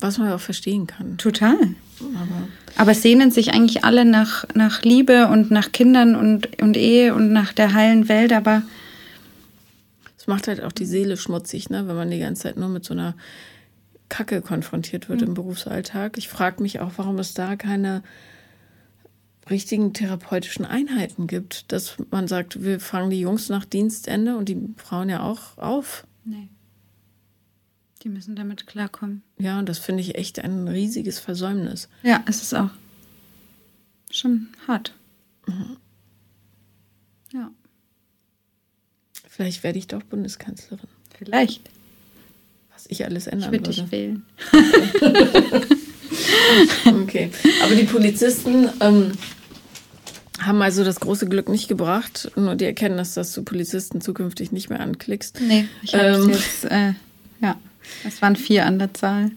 [0.00, 1.16] was man auch verstehen kann.
[1.18, 1.56] Total.
[2.00, 7.14] Aber Aber sehnen sich eigentlich alle nach, nach Liebe und nach Kindern und, und Ehe
[7.14, 8.62] und nach der heilen Welt, aber
[10.18, 11.86] es macht halt auch die Seele schmutzig, ne?
[11.86, 13.14] wenn man die ganze Zeit nur mit so einer
[14.08, 16.18] Kacke konfrontiert wird im Berufsalltag.
[16.18, 18.02] Ich frage mich auch, warum es da keine
[19.50, 24.58] richtigen therapeutischen Einheiten gibt, dass man sagt, wir fangen die Jungs nach Dienstende und die
[24.76, 26.06] Frauen ja auch auf.
[26.24, 26.48] nee.
[28.02, 29.22] Die müssen damit klarkommen.
[29.38, 31.88] Ja, und das finde ich echt ein riesiges Versäumnis.
[32.02, 32.68] Ja, es ist auch
[34.10, 34.94] schon hart.
[37.32, 37.50] Ja,
[39.26, 41.70] Vielleicht werde ich doch Bundeskanzlerin, vielleicht.
[42.74, 43.82] was ich alles Ich ändern würde würde.
[43.82, 44.26] dich wählen.
[46.86, 47.30] Okay.
[47.62, 49.12] Aber die Polizisten ähm,
[50.40, 54.68] haben also das große Glück nicht gebracht, nur die Erkenntnis, dass du Polizisten zukünftig nicht
[54.70, 55.40] mehr anklickst.
[55.40, 56.28] Nee, ich habe Ähm.
[56.30, 56.92] jetzt, äh,
[57.40, 57.56] ja,
[58.06, 59.30] es waren vier an der Zahl.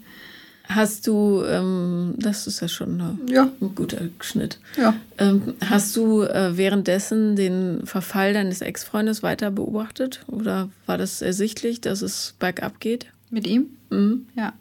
[0.69, 3.49] Hast du, ähm, das ist ja schon eine, Ja.
[3.61, 4.59] ein guter Schnitt.
[4.75, 4.95] Ja.
[5.17, 10.25] Ähm, hast du äh, währenddessen den Verfall deines Ex-Freundes weiter beobachtet?
[10.27, 13.05] Oder war das ersichtlich, dass es bergab geht?
[13.29, 13.67] Mit ihm?
[13.91, 14.25] Mhm.
[14.35, 14.51] Ja.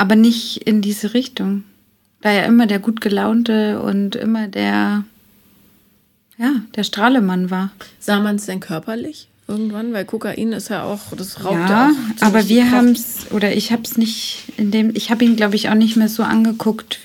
[0.00, 1.64] Aber nicht in diese Richtung.
[2.22, 5.04] Da er immer der gut gelaunte und immer der,
[6.38, 7.70] ja, der Strahlemann war.
[7.98, 9.92] Sah man es denn körperlich irgendwann?
[9.92, 12.22] Weil Kokain ist ja auch, das raubt ja, auch.
[12.22, 15.56] aber wir haben es, oder ich habe es nicht in dem, ich habe ihn, glaube
[15.56, 17.00] ich, auch nicht mehr so angeguckt,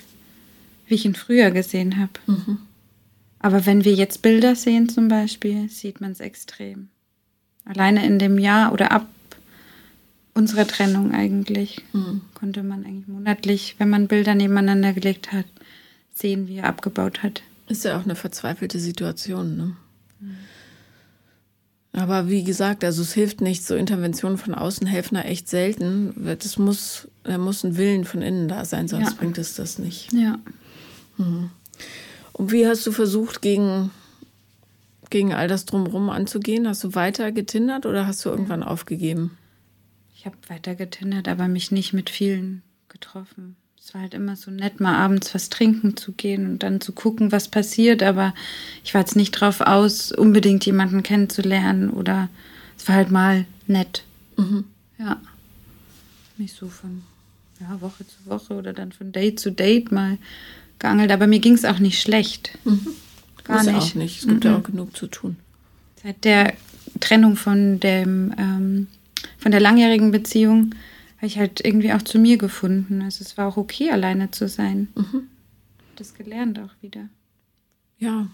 [0.88, 2.14] wie ich ihn früher gesehen habe.
[2.28, 2.60] Mhm.
[3.40, 6.88] Aber wenn wir jetzt Bilder sehen zum Beispiel, sieht man es extrem.
[7.66, 9.06] Alleine in dem Jahr oder ab
[10.36, 12.22] unserer Trennung eigentlich Mhm.
[12.36, 15.46] konnte man eigentlich monatlich, wenn man Bilder nebeneinander gelegt hat,
[16.14, 17.42] sehen, wie er abgebaut hat.
[17.68, 19.76] Ist ja auch eine verzweifelte Situation, ne?
[21.94, 26.14] Aber wie gesagt, also es hilft nicht, so Interventionen von außen helfen da echt selten.
[26.26, 29.16] Das muss, da muss ein Willen von innen da sein, sonst Ja.
[29.18, 30.12] bringt es das nicht.
[30.12, 30.38] Ja.
[32.34, 33.92] Und wie hast du versucht, gegen,
[35.10, 36.68] gegen all das drumherum anzugehen?
[36.68, 39.38] Hast du weiter getindert oder hast du irgendwann aufgegeben?
[40.26, 43.58] Ich habe weiter getindert, aber mich nicht mit vielen getroffen.
[43.80, 46.94] Es war halt immer so nett, mal abends was trinken zu gehen und dann zu
[46.94, 48.02] gucken, was passiert.
[48.02, 48.34] Aber
[48.84, 52.28] ich war jetzt nicht drauf aus, unbedingt jemanden kennenzulernen oder
[52.76, 54.04] es war halt mal nett.
[54.98, 55.22] Ja.
[56.38, 57.04] Nicht so von
[57.60, 60.18] ja, Woche zu Woche oder dann von Date zu Date mal
[60.80, 61.12] geangelt.
[61.12, 62.58] Aber mir ging es auch nicht schlecht.
[63.44, 63.76] Gar Muss nicht.
[63.76, 64.22] auch nicht.
[64.22, 65.36] Es gibt ja auch genug zu tun.
[66.02, 66.56] Seit der
[67.00, 68.88] Trennung von dem ähm,
[69.46, 70.74] von der langjährigen Beziehung
[71.18, 73.04] habe ich halt irgendwie auch zu mir gefunden.
[73.04, 74.88] Also es war auch okay, alleine zu sein.
[75.98, 77.10] Das gelernt auch wieder.
[78.00, 78.28] Ja,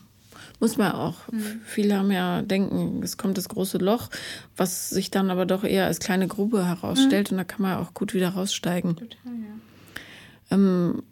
[0.62, 1.18] muss man auch.
[1.66, 4.10] Viele haben ja denken, es kommt das große Loch,
[4.56, 7.94] was sich dann aber doch eher als kleine Grube herausstellt und da kann man auch
[7.94, 8.96] gut wieder raussteigen.
[8.96, 10.56] Total, ja.
[10.56, 11.04] Ähm,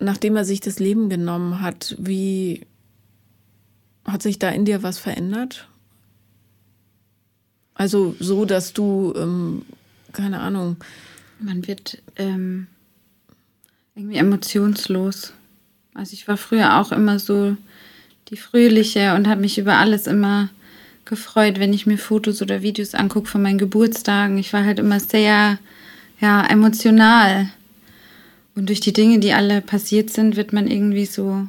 [0.00, 2.66] nachdem er sich das Leben genommen hat, wie
[4.06, 5.68] hat sich da in dir was verändert?
[7.76, 9.62] Also so, dass du, ähm,
[10.12, 10.76] keine Ahnung,
[11.38, 12.66] Man wird ähm,
[13.94, 15.34] irgendwie emotionslos.
[15.92, 17.56] Also ich war früher auch immer so
[18.28, 20.48] die Fröhliche und habe mich über alles immer
[21.04, 24.38] gefreut, wenn ich mir Fotos oder Videos angucke von meinen Geburtstagen.
[24.38, 25.58] Ich war halt immer sehr
[26.20, 27.50] ja, emotional.
[28.54, 31.46] Und durch die Dinge, die alle passiert sind, wird man irgendwie so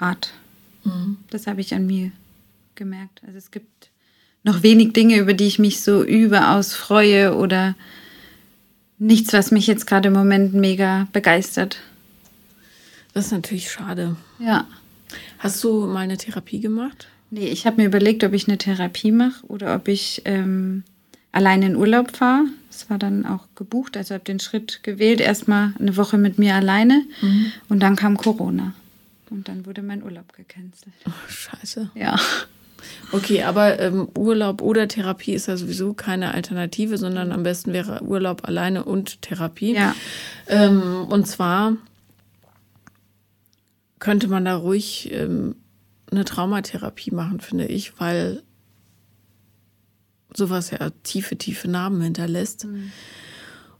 [0.00, 0.32] hart.
[1.30, 2.12] Das habe ich an mir
[2.74, 3.22] gemerkt.
[3.26, 3.66] Also es gibt
[4.44, 7.74] noch wenig Dinge, über die ich mich so überaus freue oder
[8.98, 11.78] nichts, was mich jetzt gerade im Moment mega begeistert.
[13.12, 14.16] das ist natürlich schade.
[14.38, 14.66] Ja.
[15.38, 17.08] Hast du mal eine Therapie gemacht?
[17.30, 20.84] Nee, ich habe mir überlegt, ob ich eine Therapie mache oder ob ich ähm,
[21.32, 22.44] alleine in Urlaub fahre.
[22.70, 26.54] Das war dann auch gebucht, also habe den Schritt gewählt, erstmal eine Woche mit mir
[26.54, 27.52] alleine mhm.
[27.68, 28.74] und dann kam Corona.
[29.30, 30.94] Und dann wurde mein Urlaub gecancelt.
[31.06, 31.90] Oh, scheiße.
[31.94, 32.20] Ja.
[33.14, 38.02] Okay, aber ähm, Urlaub oder Therapie ist ja sowieso keine Alternative, sondern am besten wäre
[38.02, 39.74] Urlaub alleine und Therapie.
[39.74, 39.94] Ja.
[40.48, 41.76] Ähm, und zwar
[44.00, 45.54] könnte man da ruhig ähm,
[46.10, 48.42] eine Traumatherapie machen, finde ich, weil
[50.34, 52.64] sowas ja tiefe, tiefe Narben hinterlässt.
[52.64, 52.90] Mhm.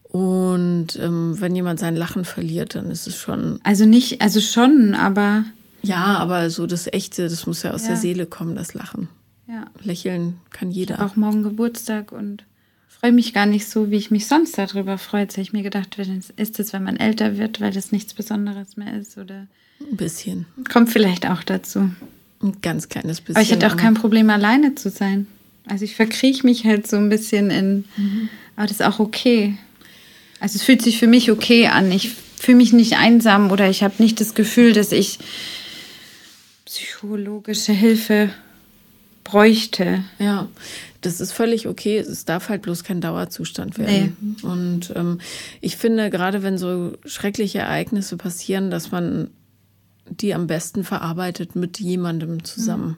[0.04, 3.58] Und ähm, wenn jemand sein Lachen verliert, dann ist es schon.
[3.64, 5.44] Also nicht, also schon, aber.
[5.82, 7.88] Ja, aber so das Echte, das muss ja aus ja.
[7.88, 9.08] der Seele kommen, das Lachen.
[9.46, 9.66] Ja.
[9.82, 11.04] Lächeln kann jeder.
[11.04, 12.44] auch morgen Geburtstag und
[12.88, 15.22] freue mich gar nicht so, wie ich mich sonst darüber freue.
[15.22, 15.98] Jetzt habe ich mir gedacht,
[16.36, 19.46] ist es, wenn man älter wird, weil das nichts Besonderes mehr ist oder.
[19.80, 20.46] Ein bisschen.
[20.72, 21.90] Kommt vielleicht auch dazu.
[22.42, 23.36] Ein ganz kleines bisschen.
[23.36, 25.26] Aber ich hätte auch kein Problem, alleine zu sein.
[25.66, 28.28] Also ich verkrieche mich halt so ein bisschen in, mhm.
[28.56, 29.58] aber das ist auch okay.
[30.40, 31.92] Also es fühlt sich für mich okay an.
[31.92, 35.18] Ich fühle mich nicht einsam oder ich habe nicht das Gefühl, dass ich
[36.64, 38.30] psychologische Hilfe
[39.24, 40.04] bräuchte.
[40.18, 40.48] Ja,
[41.00, 41.98] das ist völlig okay.
[41.98, 44.16] Es darf halt bloß kein Dauerzustand werden.
[44.20, 44.46] Nee.
[44.46, 45.20] Und ähm,
[45.60, 49.30] ich finde, gerade wenn so schreckliche Ereignisse passieren, dass man
[50.08, 52.88] die am besten verarbeitet mit jemandem zusammen.
[52.88, 52.96] Mhm.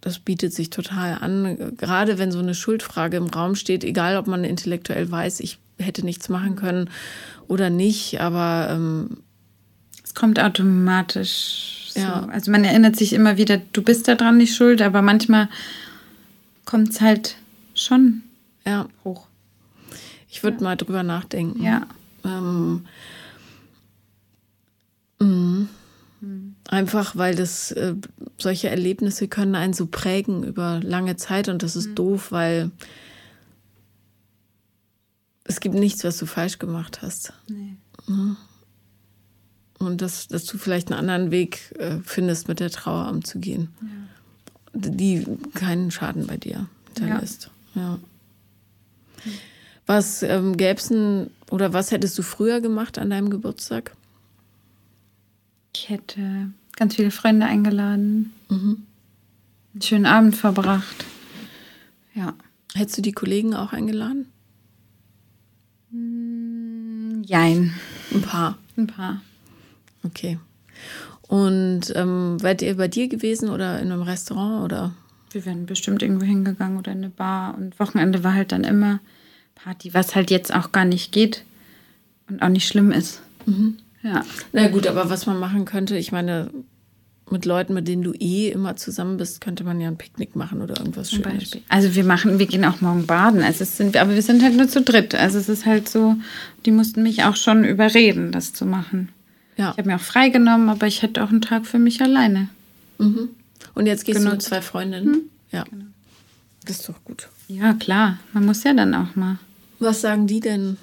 [0.00, 1.76] Das bietet sich total an.
[1.76, 6.04] Gerade wenn so eine Schuldfrage im Raum steht, egal ob man intellektuell weiß, ich hätte
[6.04, 6.90] nichts machen können
[7.48, 9.18] oder nicht, aber ähm,
[10.02, 11.79] es kommt automatisch.
[11.92, 12.00] So.
[12.00, 12.26] Ja.
[12.30, 15.48] Also man erinnert sich immer wieder, du bist daran nicht schuld, aber manchmal
[16.64, 17.36] kommt es halt
[17.74, 18.22] schon
[18.64, 18.86] ja.
[19.04, 19.26] hoch.
[20.28, 20.64] Ich würde ja.
[20.64, 21.62] mal drüber nachdenken.
[21.62, 21.86] Ja.
[22.24, 22.86] Ähm,
[26.20, 26.56] Mhm.
[26.68, 27.94] Einfach weil das äh,
[28.38, 31.94] solche Erlebnisse können einen so prägen über lange Zeit und das ist mhm.
[31.94, 32.70] doof, weil
[35.44, 37.32] es gibt nichts, was du falsch gemacht hast.
[37.48, 37.76] Nee.
[39.80, 44.80] Und dass, dass du vielleicht einen anderen Weg äh, findest, mit der Trauer umzugehen, ja.
[44.90, 47.50] die keinen Schaden bei dir hinterlässt.
[47.74, 47.98] Ja.
[49.24, 49.32] ja.
[49.86, 50.92] Was ähm, gäbe es
[51.50, 53.96] oder was hättest du früher gemacht an deinem Geburtstag?
[55.74, 58.86] Ich hätte ganz viele Freunde eingeladen, mhm.
[59.72, 61.04] einen schönen Abend verbracht.
[62.14, 62.34] Ja.
[62.74, 64.26] Hättest du die Kollegen auch eingeladen?
[65.90, 67.74] Mm, jein.
[68.12, 68.58] Ein paar.
[68.76, 69.22] Ein paar.
[70.04, 70.38] Okay.
[71.22, 74.92] Und ähm, wärt ihr bei dir gewesen oder in einem Restaurant oder?
[75.30, 78.98] Wir wären bestimmt irgendwo hingegangen oder in eine Bar und Wochenende war halt dann immer
[79.54, 81.44] Party, was halt jetzt auch gar nicht geht
[82.28, 83.22] und auch nicht schlimm ist.
[83.46, 83.76] Mhm.
[84.02, 84.24] Ja.
[84.52, 86.50] Na gut, aber was man machen könnte, ich meine,
[87.30, 90.62] mit Leuten, mit denen du eh immer zusammen bist, könnte man ja ein Picknick machen
[90.62, 91.38] oder irgendwas Zum Schönes.
[91.40, 91.62] Beispiel.
[91.68, 93.42] Also wir machen, wir gehen auch morgen baden.
[93.42, 95.14] Also es sind, aber wir sind halt nur zu dritt.
[95.14, 96.16] Also es ist halt so,
[96.66, 99.10] die mussten mich auch schon überreden, das zu machen.
[99.56, 99.72] Ja.
[99.72, 102.48] Ich habe mir auch freigenommen, aber ich hätte auch einen Tag für mich alleine.
[102.98, 103.30] Mhm.
[103.74, 104.32] Und jetzt gehst genutzt.
[104.32, 105.10] du mit zwei Freundinnen.
[105.10, 105.20] Mhm.
[105.50, 105.64] Ja.
[105.64, 105.84] Genau.
[106.64, 107.28] Das ist doch gut.
[107.48, 108.18] Ja, klar.
[108.32, 109.38] Man muss ja dann auch mal.
[109.78, 110.76] Was sagen die denn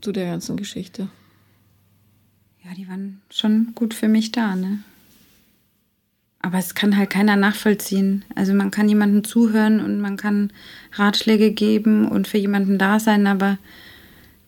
[0.00, 1.08] zu der ganzen Geschichte?
[2.64, 4.80] ja, die waren schon gut für mich da, ne?
[6.40, 8.24] Aber es kann halt keiner nachvollziehen.
[8.34, 10.52] Also man kann jemandem zuhören und man kann
[10.92, 13.56] Ratschläge geben und für jemanden da sein, aber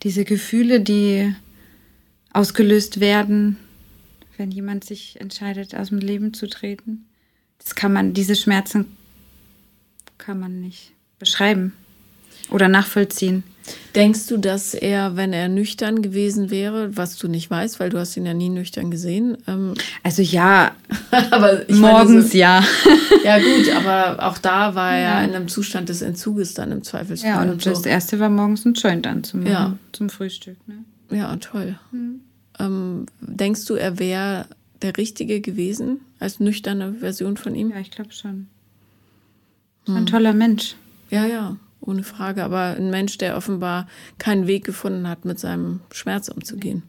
[0.03, 1.33] diese Gefühle, die
[2.33, 3.57] ausgelöst werden,
[4.37, 7.05] wenn jemand sich entscheidet, aus dem Leben zu treten,
[7.59, 8.85] das kann man, diese Schmerzen
[10.17, 11.73] kann man nicht beschreiben
[12.49, 13.43] oder nachvollziehen.
[13.95, 17.99] Denkst du, dass er, wenn er nüchtern gewesen wäre, was du nicht weißt, weil du
[17.99, 19.37] hast ihn ja nie nüchtern gesehen?
[19.47, 20.71] Ähm also ja,
[21.31, 22.63] aber morgens so, ja.
[23.25, 25.21] ja gut, aber auch da war er ja.
[25.23, 27.29] in einem Zustand des Entzuges dann im Zweifelsfall.
[27.29, 27.71] Ja, und, und so.
[27.71, 29.77] das erste war morgens ein Joint anzumachen ja.
[29.91, 30.55] zum Frühstück.
[30.67, 30.85] Ne?
[31.09, 31.79] Ja, toll.
[31.91, 32.21] Mhm.
[32.59, 34.47] Ähm, denkst du, er wäre
[34.81, 37.71] der Richtige gewesen als nüchterne Version von ihm?
[37.71, 38.47] Ja, ich glaube schon.
[39.85, 39.95] Hm.
[39.95, 40.75] Ein toller Mensch.
[41.09, 42.43] Ja, ja ohne Frage.
[42.43, 46.83] Aber ein Mensch, der offenbar keinen Weg gefunden hat, mit seinem Schmerz umzugehen.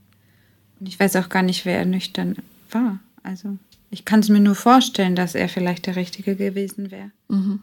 [0.80, 2.36] Und ich weiß auch gar nicht, wer er nüchtern
[2.70, 2.98] war.
[3.22, 3.56] Also
[3.90, 7.10] ich kann es mir nur vorstellen, dass er vielleicht der Richtige gewesen wäre.
[7.28, 7.60] Mhm.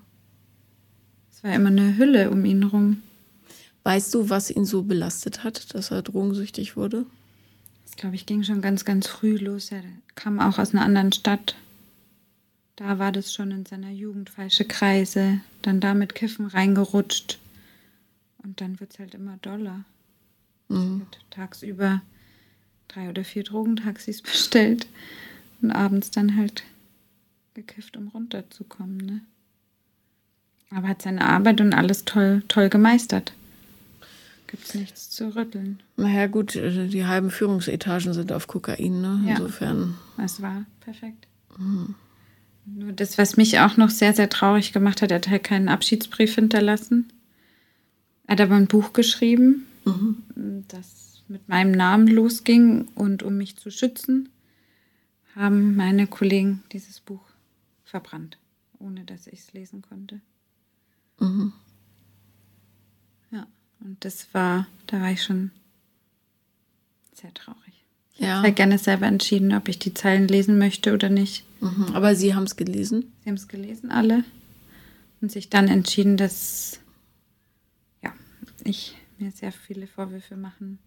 [1.32, 3.02] Es war immer eine Hülle um ihn rum.
[3.86, 7.06] Weißt du, was ihn so belastet hat, dass er drogensüchtig wurde?
[7.86, 9.72] Das glaube ich ging schon ganz, ganz früh los.
[9.72, 9.84] Er
[10.16, 11.56] kam auch aus einer anderen Stadt
[12.76, 17.40] da war das schon in seiner Jugend falsche Kreise, dann da mit Kiffen reingerutscht.
[18.44, 19.86] Und dann wird es halt immer doller.
[20.68, 21.08] Mhm.
[21.30, 22.02] Tagsüber
[22.88, 24.88] drei oder vier Drogentaxis bestellt.
[25.62, 26.64] Und abends dann halt
[27.54, 29.22] gekifft, um runterzukommen, ne?
[30.70, 33.32] Aber hat seine Arbeit und alles toll, toll gemeistert.
[34.48, 35.82] Gibt's nichts zu rütteln.
[35.98, 39.24] Naja, gut, äh, die halben Führungsetagen sind auf Kokain, ne?
[39.26, 39.32] Ja.
[39.32, 39.96] Insofern.
[40.24, 41.28] Es war perfekt.
[42.66, 45.70] Nur das, was mich auch noch sehr, sehr traurig gemacht hat, er hat halt keinen
[45.70, 47.12] Abschiedsbrief hinterlassen.
[48.28, 49.66] Er hat aber ein Buch geschrieben,
[50.68, 52.88] das mit meinem Namen losging.
[52.96, 54.30] Und um mich zu schützen,
[55.36, 57.22] haben meine Kollegen dieses Buch
[57.84, 58.38] verbrannt,
[58.80, 60.22] ohne dass ich es lesen konnte.
[61.20, 61.52] Ja,
[63.80, 65.52] und das war, da war ich schon
[67.14, 67.60] sehr traurig.
[68.18, 68.40] Ja.
[68.40, 71.46] Ich hätte gerne selber entschieden, ob ich die Zeilen lesen möchte oder nicht.
[71.60, 71.94] Mhm.
[71.94, 73.14] Aber Sie haben es gelesen.
[73.24, 74.24] Sie haben es gelesen, alle.
[75.22, 76.80] Und sich dann entschieden, dass
[78.02, 78.14] ja,
[78.64, 80.80] ich mir sehr viele Vorwürfe machen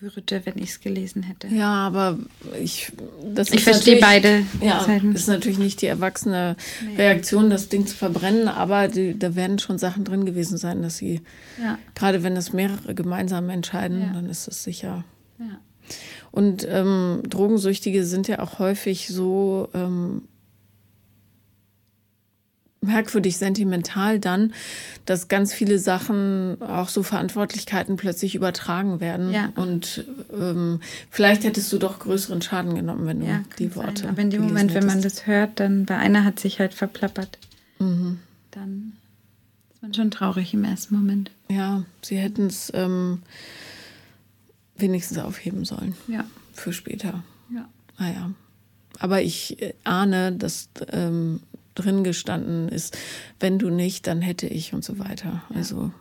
[0.00, 1.48] würde, wenn ich es gelesen hätte.
[1.48, 2.18] Ja, aber
[2.62, 2.92] ich.
[3.34, 5.14] Das Ich verstehe beide Ja, Seiten.
[5.14, 6.96] ist natürlich nicht die erwachsene Nee.
[6.96, 10.96] Reaktion, das Ding zu verbrennen, aber die, da werden schon Sachen drin gewesen sein, dass
[10.96, 11.20] sie,
[11.62, 14.12] Ja, gerade wenn es mehrere gemeinsam entscheiden, Ja.
[14.14, 15.04] dann ist es sicher.
[15.38, 15.60] ja.
[16.30, 20.22] Und ähm, Drogensüchtige sind ja auch häufig so ähm,
[22.82, 24.54] merkwürdig sentimental dann,
[25.04, 29.30] dass ganz viele Sachen, auch so Verantwortlichkeiten plötzlich übertragen werden.
[29.32, 29.52] Ja.
[29.56, 34.02] Und ähm, vielleicht hättest du doch größeren Schaden genommen, wenn du ja die Worte.
[34.02, 34.10] sein.
[34.10, 35.18] Aber in dem Moment, wenn man hättest.
[35.18, 37.38] das hört, dann bei einer hat sich halt verplappert.
[37.78, 38.18] Mhm.
[38.50, 38.92] Dann
[39.74, 41.30] ist man schon traurig im ersten Moment.
[41.50, 43.20] Ja, sie hätten es ähm,
[44.76, 47.22] wenigstens aufheben sollen Ja, für später.
[47.54, 47.68] ja.
[47.98, 48.30] Naja.
[48.98, 51.40] Aber ich äh, ahne, dass ähm,
[51.80, 52.96] drin gestanden ist,
[53.40, 55.42] wenn du nicht, dann hätte ich und so weiter.
[55.54, 55.92] Also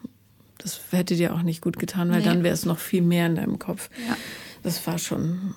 [0.58, 2.26] das hätte dir auch nicht gut getan, weil Nee.
[2.26, 3.89] dann wäre es noch viel mehr in deinem Kopf.
[4.08, 4.18] Ja.
[4.63, 5.56] Das war schon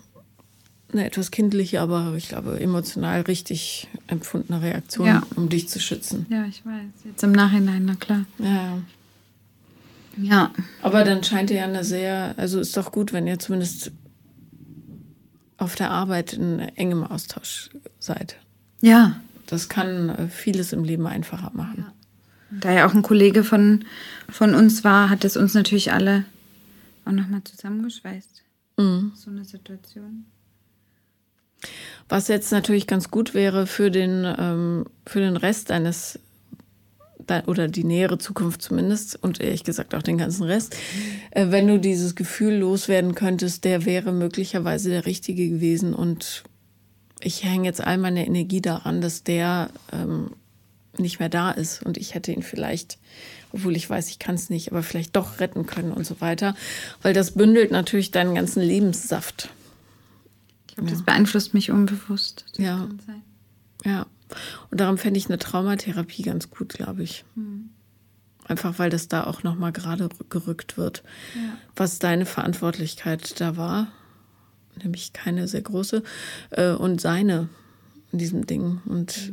[0.93, 5.23] eine etwas kindliche, aber ich glaube emotional richtig empfundene Reaktion, Ja.
[5.37, 6.27] um dich zu schützen.
[6.31, 6.85] Ja, ich weiß.
[7.05, 8.27] Jetzt im Nachhinein, na klar.
[8.39, 8.79] Ja.
[10.19, 10.53] Ja.
[10.83, 13.91] Aber dann scheint ihr ja eine sehr, also ist doch gut, wenn ihr zumindest
[15.57, 18.37] auf der Arbeit in engem Austausch seid.
[18.81, 19.21] Ja.
[19.53, 21.85] Das kann äh, vieles im Leben einfacher machen.
[22.51, 23.85] Da ja auch ein Kollege von,
[24.31, 26.25] von uns war, hat es uns natürlich alle
[27.05, 28.45] auch nochmal zusammengeschweißt.
[28.79, 29.13] Mhm.
[29.15, 30.25] So eine Situation.
[32.09, 36.19] Was jetzt natürlich ganz gut wäre für den, ähm, für den Rest deines
[37.29, 40.75] de- oder die nähere Zukunft zumindest und ehrlich gesagt auch den ganzen Rest,
[41.33, 46.43] äh, wenn du dieses Gefühl loswerden könntest, der wäre möglicherweise der Richtige gewesen und
[47.23, 50.33] ich hänge jetzt all meine Energie daran, dass der ähm,
[50.99, 52.99] nicht mehr da ist und ich hätte ihn vielleicht,
[53.53, 56.55] obwohl ich weiß, ich kann es nicht, aber vielleicht doch retten können und so weiter,
[57.01, 59.49] weil das bündelt natürlich deinen ganzen Lebenssaft.
[60.69, 62.45] Ich glaube, das beeinflusst mich unbewusst.
[62.53, 62.89] Das Ja.
[63.85, 64.07] Ja.
[64.71, 67.25] Und darum fände ich eine Traumatherapie ganz gut, glaube ich.
[68.47, 71.03] Einfach weil das da auch nochmal gerade gerückt wird,
[71.35, 71.57] Ja.
[71.77, 73.89] was deine Verantwortlichkeit da war,
[74.83, 76.03] nämlich keine sehr große,
[76.51, 77.49] äh, und seine
[78.13, 78.81] in diesem Ding.
[78.85, 79.33] Und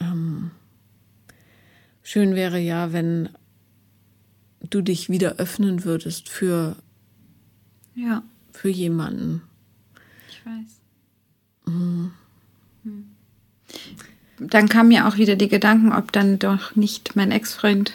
[0.00, 0.50] ähm,
[2.02, 3.30] schön wäre ja, wenn
[4.70, 6.76] du dich wieder öffnen würdest für,
[7.94, 9.42] Ja, für jemanden.
[10.28, 10.80] ich weiß.
[11.66, 12.10] Hm.
[14.40, 17.92] Dann kamen mir auch wieder die Gedanken, ob dann doch nicht mein Ex-Freund,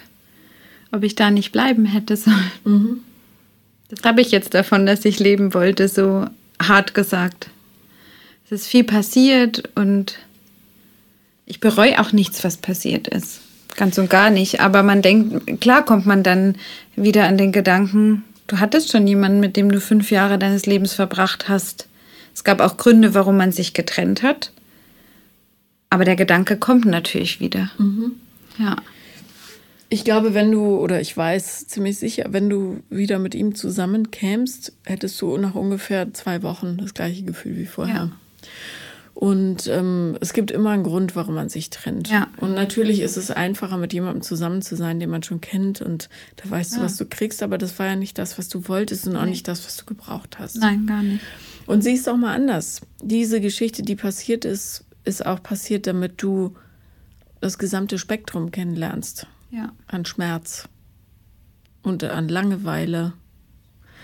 [0.91, 3.03] ob ich da nicht bleiben hätte sollen.
[3.95, 6.25] Das habe ich jetzt davon, dass ich leben wollte, so
[6.61, 7.49] hart gesagt.
[8.45, 10.17] Es ist viel passiert und
[11.45, 13.41] ich bereue auch nichts, was passiert ist.
[13.75, 14.61] Ganz und gar nicht.
[14.61, 16.55] Aber man denkt, klar kommt man dann
[16.95, 20.93] wieder an den Gedanken, du hattest schon jemanden, mit dem du fünf Jahre deines Lebens
[20.93, 21.87] verbracht hast.
[22.33, 24.51] Es gab auch Gründe, warum man sich getrennt hat.
[25.89, 27.69] Aber der Gedanke kommt natürlich wieder.
[28.57, 28.77] Ja.
[29.93, 34.73] Ich glaube, wenn du, oder ich weiß ziemlich sicher, wenn du wieder mit ihm zusammenkämst,
[34.85, 37.95] hättest du nach ungefähr zwei Wochen das gleiche Gefühl wie vorher.
[37.95, 38.11] Ja.
[39.13, 42.09] Und ähm, es gibt immer einen Grund, warum man sich trennt.
[42.09, 42.27] Ja.
[42.37, 46.09] Und natürlich ist es einfacher, mit jemandem zusammen zu sein, den man schon kennt und
[46.37, 49.07] da weißt du, was du kriegst, aber das war ja nicht das, was du wolltest
[49.07, 50.55] und auch nicht das, was du gebraucht hast.
[50.55, 51.23] Nein, gar nicht.
[51.67, 52.81] Und siehst auch mal anders.
[53.03, 56.55] Diese Geschichte, die passiert ist, ist auch passiert, damit du
[57.41, 59.71] das gesamte Spektrum kennenlernst Ja.
[59.85, 60.67] an Schmerz
[61.83, 63.13] und an Langeweile.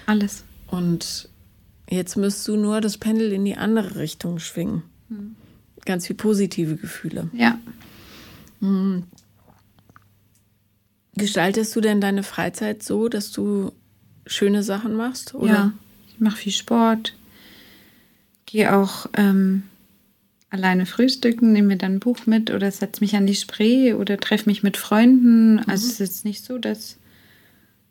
[0.06, 0.44] Alles.
[0.68, 1.28] Und
[1.90, 4.84] jetzt müsst du nur das Pendel in die andere Richtung schwingen.
[5.86, 7.32] Ganz viel positive Gefühle.
[7.34, 7.58] Ja.
[11.16, 13.72] Gestaltest du denn deine Freizeit so, dass du
[14.28, 15.34] schöne Sachen machst?
[15.34, 15.54] Oder?
[15.54, 15.74] Ja.
[16.10, 17.16] Ich mache viel Sport.
[18.46, 19.64] gehe auch ähm,
[20.50, 24.18] alleine frühstücken, nehme mir dann ein Buch mit oder setze mich an die Spree oder
[24.18, 25.54] treffe mich mit Freunden.
[25.54, 25.60] Mhm.
[25.68, 26.98] Also es ist jetzt nicht so, dass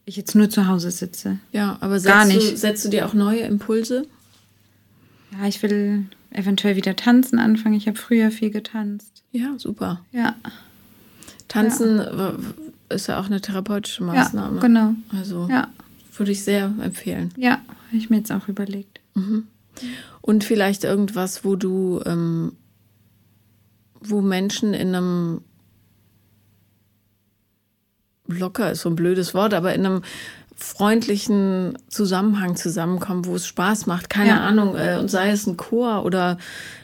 [0.07, 1.39] ich jetzt nur zu Hause sitze.
[1.53, 2.53] Ja, aber Gar setzt, nicht.
[2.53, 4.07] Du, setzt du dir auch neue Impulse?
[5.39, 7.75] Ja, ich will eventuell wieder tanzen anfangen.
[7.75, 9.23] Ich habe früher viel getanzt.
[9.33, 10.05] Ja, super.
[10.13, 10.35] Ja,
[11.49, 14.57] Tanzen w- ist ja auch eine therapeutische Maßnahme.
[14.57, 14.95] ja genau.
[15.17, 15.69] Also Ja,
[16.17, 17.33] würde ich sehr empfehlen.
[17.37, 19.01] ja, habe ich mir jetzt auch überlegt.
[20.21, 22.53] Und vielleicht irgendwas, wo du, ähm,
[24.01, 25.41] wo Menschen in einem
[28.27, 30.03] locker ist so ein blödes Wort, aber in einem
[30.55, 34.41] freundlichen Zusammenhang zusammenkommen, wo es Spaß macht, keine Ja.
[34.41, 36.37] Ahnung, äh, und sei es ein Chor oder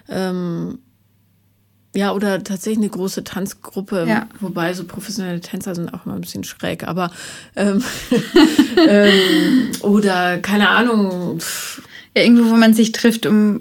[0.09, 0.79] ähm,
[1.97, 4.29] ja, oder tatsächlich eine große Tanzgruppe, Ja.
[4.41, 7.11] wobei so professionelle Tänzer sind auch immer ein bisschen schräg, aber
[7.57, 7.83] ähm,
[8.89, 11.39] ähm, oder keine Ahnung,
[12.17, 13.61] Ja, irgendwo, wo man sich trifft, um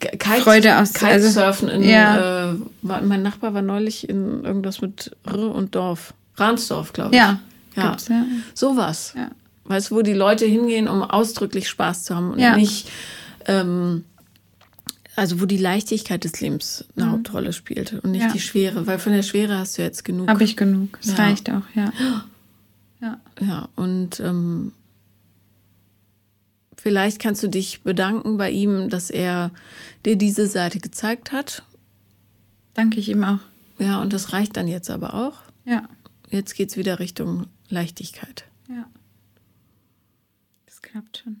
[0.00, 2.52] Kite, Freude aus- Kitesurfen in, Ja.
[2.52, 6.14] äh, war, mein Nachbar war neulich in irgendwas mit R und Dorf.
[6.36, 7.16] Ransdorf, glaube ich.
[7.20, 7.40] ja,
[7.76, 7.96] Ja.
[8.08, 8.26] ja.
[8.54, 9.12] Sowas.
[9.16, 9.30] Ja.
[9.64, 12.56] Weißt du, wo die Leute hingehen, um ausdrücklich Spaß zu haben und Ja.
[12.56, 12.88] nicht,
[13.46, 14.04] ähm,
[15.16, 18.32] also wo die Leichtigkeit des Lebens eine Hauptrolle spielt und nicht Mhm.
[18.34, 20.28] Die Schwere, weil von der Schwere hast du jetzt genug.
[20.28, 20.96] Habe ich genug.
[21.02, 21.24] Das Ja.
[21.24, 21.92] reicht auch, ja.
[23.00, 24.72] Ja, Ja, und ähm,
[26.80, 29.50] vielleicht kannst du dich bedanken bei ihm, dass er
[30.06, 31.62] dir diese Seite gezeigt hat.
[32.74, 33.40] danke ich ihm auch.
[33.78, 35.34] Ja, und das reicht dann jetzt aber auch.
[35.64, 35.88] Ja,
[36.30, 38.44] Jetzt geht's wieder Richtung Leichtigkeit.
[38.68, 38.86] ja.
[40.66, 41.40] Das klappt schon.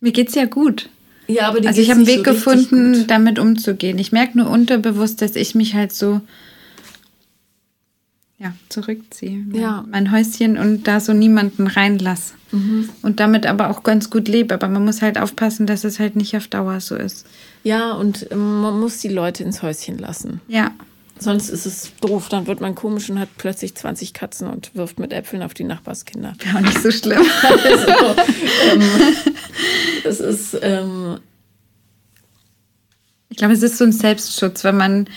[0.00, 0.88] Mir geht's ja gut.
[1.28, 3.98] Ja, aber die Also ich habe einen Weg gefunden, damit umzugehen.
[3.98, 6.20] Ich merke nur unterbewusst, dass ich mich halt so
[8.38, 9.38] ja, zurückziehe.
[9.46, 9.84] Mein- Ja.
[9.90, 12.34] Mein Häuschen und da so niemanden reinlasse.
[12.52, 12.88] Mhm.
[13.02, 14.54] Und damit aber auch ganz gut lebe.
[14.54, 17.26] Aber man muss halt aufpassen, dass es halt nicht auf Dauer so ist.
[17.64, 20.40] Ja, und ähm, man muss die Leute ins Häuschen lassen.
[20.48, 20.72] Ja,
[21.18, 22.28] Sonst ist es doof.
[22.28, 25.64] Dann wird man komisch und hat plötzlich 20 Katzen und wirft mit Äpfeln auf die
[25.64, 26.34] Nachbarskinder.
[26.40, 27.22] wäre auch nicht so schlimm.
[27.64, 28.14] Also,
[28.70, 28.82] ähm,
[30.04, 31.16] es ist, ähm,
[33.30, 35.08] Ich glaube, es ist so ein Selbstschutz, wenn man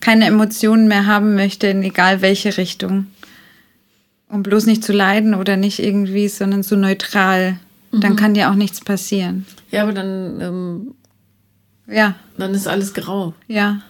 [0.00, 3.06] keine Emotionen mehr haben möchte, in egal welche Richtung.
[4.28, 7.58] Um bloß nicht zu leiden oder nicht irgendwie, sondern so neutral.
[7.92, 9.46] Dann kann dir auch nichts passieren.
[9.72, 10.94] ja, aber dann, ähm,
[11.88, 13.34] Ja, dann ist alles grau.
[13.48, 13.82] ja,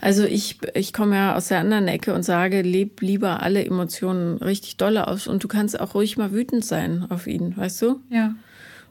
[0.00, 4.38] Also ich, ich komme ja aus der anderen Ecke und sage, leb lieber alle Emotionen
[4.38, 8.00] richtig dolle aus und du kannst auch ruhig mal wütend sein auf ihn, weißt du?
[8.10, 8.34] ja.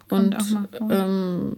[0.10, 0.36] Und
[0.92, 1.58] ähm,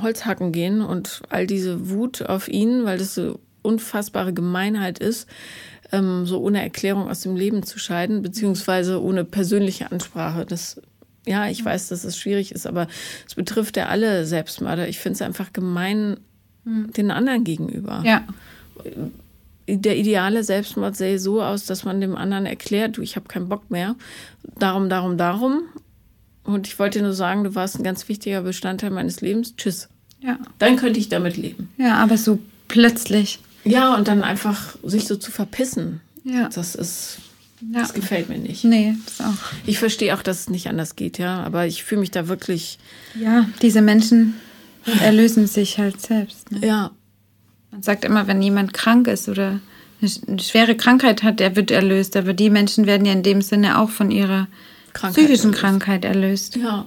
[0.00, 5.28] Holzhacken gehen und all diese Wut auf ihn, weil das so unfassbare Gemeinheit ist,
[5.92, 10.44] ähm, so ohne Erklärung aus dem Leben zu scheiden, beziehungsweise ohne persönliche Ansprache.
[10.46, 10.80] Das,
[11.26, 12.88] ja, ich weiß, dass es schwierig ist, aber
[13.26, 14.88] es betrifft ja alle Selbstmörder.
[14.88, 16.16] Ich finde es einfach gemein
[16.64, 18.02] den anderen gegenüber.
[18.04, 18.24] Ja,
[19.68, 23.48] Der ideale Selbstmord sähe so aus, dass man dem anderen erklärt, du, ich habe keinen
[23.48, 23.96] Bock mehr.
[24.58, 25.62] Darum, darum, darum.
[26.44, 29.54] Und ich wollte nur sagen, du warst ein ganz wichtiger Bestandteil meines Lebens.
[29.56, 29.88] Tschüss.
[30.20, 30.38] ja.
[30.58, 31.68] Dann könnte ich damit leben.
[31.78, 32.38] Ja, aber so
[32.68, 33.40] plötzlich.
[33.64, 36.00] Ja, und dann einfach sich so zu verpissen.
[36.24, 36.48] Ja.
[36.48, 37.18] Das ist,
[37.60, 37.80] Ja.
[37.80, 38.64] das gefällt mir nicht.
[38.64, 39.34] Nee, das auch.
[39.66, 41.42] Ich verstehe auch, dass es nicht anders geht, ja.
[41.44, 42.78] Aber ich fühle mich da wirklich,
[43.20, 44.34] Ja, diese Menschen
[45.00, 46.50] erlösen sich halt selbst.
[46.50, 46.66] Ne?
[46.66, 46.90] ja,
[47.70, 49.60] Man sagt immer, wenn jemand krank ist oder
[50.00, 52.16] eine sch- eine schwere Krankheit hat, der wird erlöst.
[52.16, 54.48] Aber die Menschen werden ja in dem Sinne auch von ihrer
[54.92, 55.60] Krankheit psychischen erlöst.
[55.60, 56.56] Krankheit erlöst.
[56.56, 56.84] Ja.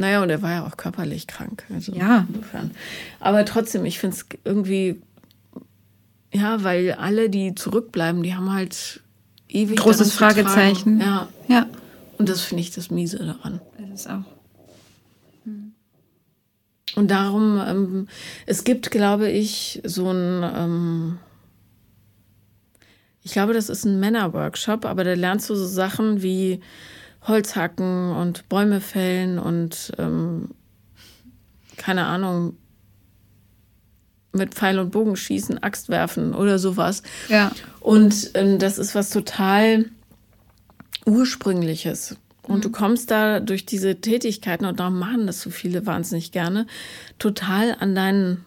[0.00, 1.64] Naja, und er war ja auch körperlich krank.
[1.72, 2.26] Also Ja.
[2.32, 2.70] Insofern.
[3.20, 5.00] Aber trotzdem, ich finde es irgendwie,
[6.32, 9.00] ja, weil alle, die zurückbleiben, die haben halt
[9.48, 9.78] ewig.
[9.78, 11.00] Großes Fragezeichen.
[11.00, 11.28] Ja.
[11.48, 11.66] Ja,
[12.18, 13.60] Und das finde ich das Miese daran.
[13.78, 14.24] das ist auch.
[16.96, 18.08] Und darum, ähm,
[18.46, 21.18] es gibt, glaube ich, so ein, ähm,
[23.22, 26.60] ich glaube, das ist ein Männerworkshop, aber da lernst du so Sachen wie
[27.22, 30.50] Holz hacken und Bäume fällen und ähm,
[31.76, 32.56] keine Ahnung,
[34.38, 37.02] mit Pfeil und Bogen schießen, Axt werfen oder sowas.
[37.28, 37.52] Ja.
[37.80, 39.86] Und ähm, das ist was total
[41.06, 42.16] Ursprüngliches.
[42.42, 46.66] Und du kommst da durch diese Tätigkeiten, und darum machen das so viele wahnsinnig gerne,
[47.18, 48.44] total an deinen,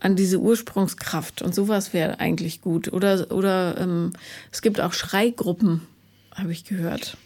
[0.00, 1.40] an diese Ursprungskraft.
[1.42, 2.92] Und sowas wäre eigentlich gut.
[2.92, 4.12] Oder, oder ähm,
[4.50, 5.82] es gibt auch Schreigruppen,
[6.34, 7.16] habe ich gehört.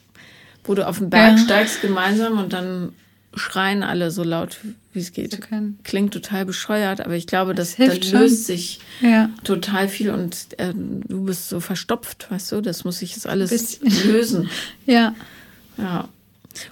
[0.64, 1.44] Wo du auf den Berg Ja.
[1.44, 2.92] steigst gemeinsam und dann
[3.34, 4.58] schreien alle so laut,
[4.92, 5.38] wie es geht.
[5.84, 8.18] Klingt total bescheuert, aber ich glaube, das, Das da hilft schon.
[8.20, 9.30] löst sich Ja.
[9.44, 12.60] total viel und äh, du bist so verstopft, weißt du?
[12.60, 14.10] Das muss sich jetzt alles Bisschen.
[14.12, 14.50] lösen.
[14.86, 15.14] Ja.
[15.76, 16.08] Ja.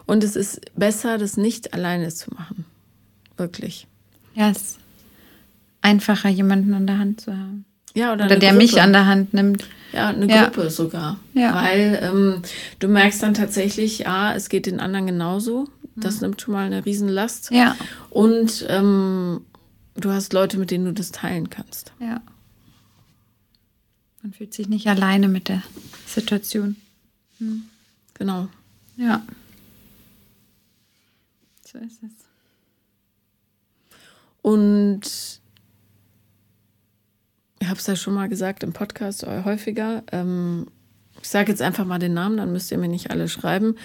[0.06, 2.64] Und es ist besser, das nicht alleine zu machen.
[3.36, 3.86] Wirklich.
[4.34, 4.78] Ja, es ist
[5.80, 7.64] einfacher, jemanden an der Hand zu haben.
[7.94, 8.62] Ja, oder, Oder der Gruppe.
[8.64, 9.64] mich an der Hand nimmt.
[9.92, 10.44] Ja, eine Ja.
[10.44, 11.18] Gruppe sogar.
[11.34, 11.54] Ja.
[11.54, 12.42] Weil ähm,
[12.80, 15.68] du merkst dann tatsächlich, ja, es geht den anderen genauso.
[16.01, 17.51] Das nimmt schon mal eine Riesenlast.
[17.51, 17.57] Mhm.
[17.57, 17.76] Ja.
[18.11, 19.42] Und ähm,
[19.94, 21.92] du hast Leute, mit denen du das teilen kannst.
[22.01, 22.20] Ja.
[24.22, 25.62] Man fühlt sich nicht alleine mit der
[26.07, 26.76] Situation.
[28.14, 28.49] Genau.
[28.96, 29.22] Ja.
[31.64, 32.11] So ist es.
[34.42, 35.40] Und
[37.61, 40.03] ich habe es ja schon mal gesagt im Podcast häufiger.
[40.11, 40.66] Ähm,
[41.20, 43.76] ich sage jetzt einfach mal den Namen, dann müsst ihr mir nicht alle schreiben.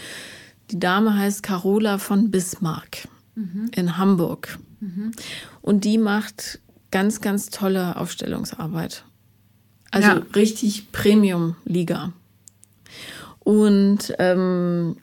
[0.71, 3.07] Die Dame heißt Carola von Bismarck
[3.75, 4.59] in Hamburg.
[5.61, 6.59] Und die macht
[6.91, 9.05] ganz, ganz tolle Aufstellungsarbeit.
[9.91, 10.21] Also Ja.
[10.35, 12.13] richtig Premium-Liga.
[13.39, 14.97] Und ähm,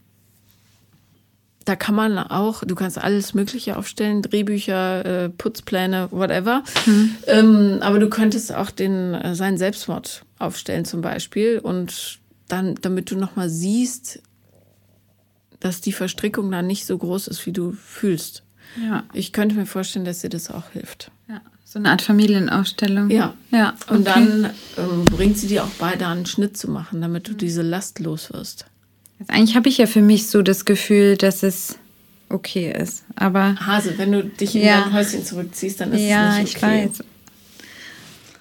[1.65, 6.63] da kann man auch, du kannst alles Mögliche aufstellen, Drehbücher, äh, Putzpläne, whatever.
[7.27, 13.11] Ähm, aber du könntest auch den, äh, seinen Selbstmord aufstellen zum Beispiel und dann, damit
[13.11, 14.21] du nochmal siehst,
[15.61, 18.43] dass die Verstrickung da nicht so groß ist, wie du fühlst.
[18.83, 19.05] Ja.
[19.13, 21.11] Ich könnte mir vorstellen, dass dir das auch hilft.
[21.29, 21.41] ja.
[21.65, 23.11] So eine Art Familienausstellung.
[23.11, 23.35] Ja.
[23.53, 23.75] Ja.
[23.89, 24.27] Und okay.
[24.27, 27.63] dann ähm, bringt sie dir auch bei, da einen Schnitt zu machen, damit du diese
[27.63, 28.67] Last los wirst.
[29.21, 31.79] Also eigentlich habe ich ja für mich so das Gefühl, dass es
[32.29, 33.05] okay ist.
[33.15, 34.81] Aber Hase, wenn du dich in Ja.
[34.81, 36.89] dein Häuschen zurückziehst, dann ist ja, es nicht ich okay.
[36.89, 37.05] weiß.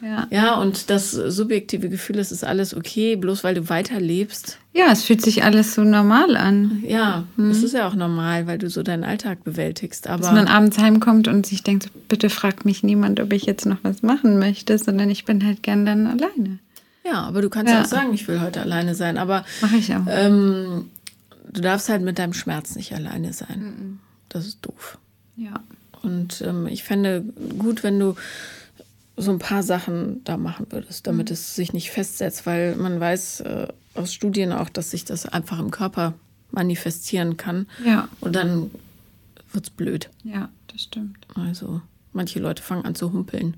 [0.01, 0.27] Ja.
[0.31, 4.57] Ja, und das subjektive Gefühl, es ist alles okay, bloß weil du weiterlebst.
[4.73, 6.81] ja, es fühlt sich alles so normal an.
[6.87, 10.05] Ja, das ist ja auch normal, weil du so deinen Alltag bewältigst.
[10.05, 13.65] Dass man Aber abends heimkommt und sich denkt, bitte fragt mich niemand, ob ich jetzt
[13.65, 16.59] noch was machen möchte, sondern ich bin halt gern dann alleine.
[17.05, 17.81] ja, aber du kannst Ja.
[17.81, 19.17] auch sagen, ich will heute alleine sein.
[19.17, 20.05] Aber Mache ich auch.
[20.07, 20.85] ähm,
[21.51, 23.99] du darfst halt mit deinem Schmerz nicht alleine sein.
[24.29, 24.97] Das ist doof.
[25.35, 25.59] ja.
[26.01, 27.25] Und ähm, ich fände
[27.57, 28.15] gut, wenn du
[29.21, 33.41] so ein paar Sachen da machen würdest, damit es sich nicht festsetzt, weil man weiß
[33.41, 36.13] äh, aus Studien auch, dass sich das einfach im Körper
[36.51, 37.67] manifestieren kann.
[37.85, 38.07] Ja.
[38.21, 38.71] Und dann
[39.51, 40.09] wird's blöd.
[40.23, 41.17] Ja, das stimmt.
[41.35, 41.81] Also
[42.13, 43.55] manche Leute fangen an zu humpeln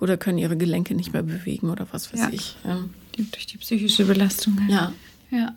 [0.00, 2.28] oder können ihre Gelenke nicht mehr bewegen oder was weiß Ja.
[2.32, 2.56] ich.
[3.16, 4.58] Die, durch die psychische Belastung.
[4.60, 4.70] halt.
[4.70, 4.92] ja.
[5.30, 5.54] Ja.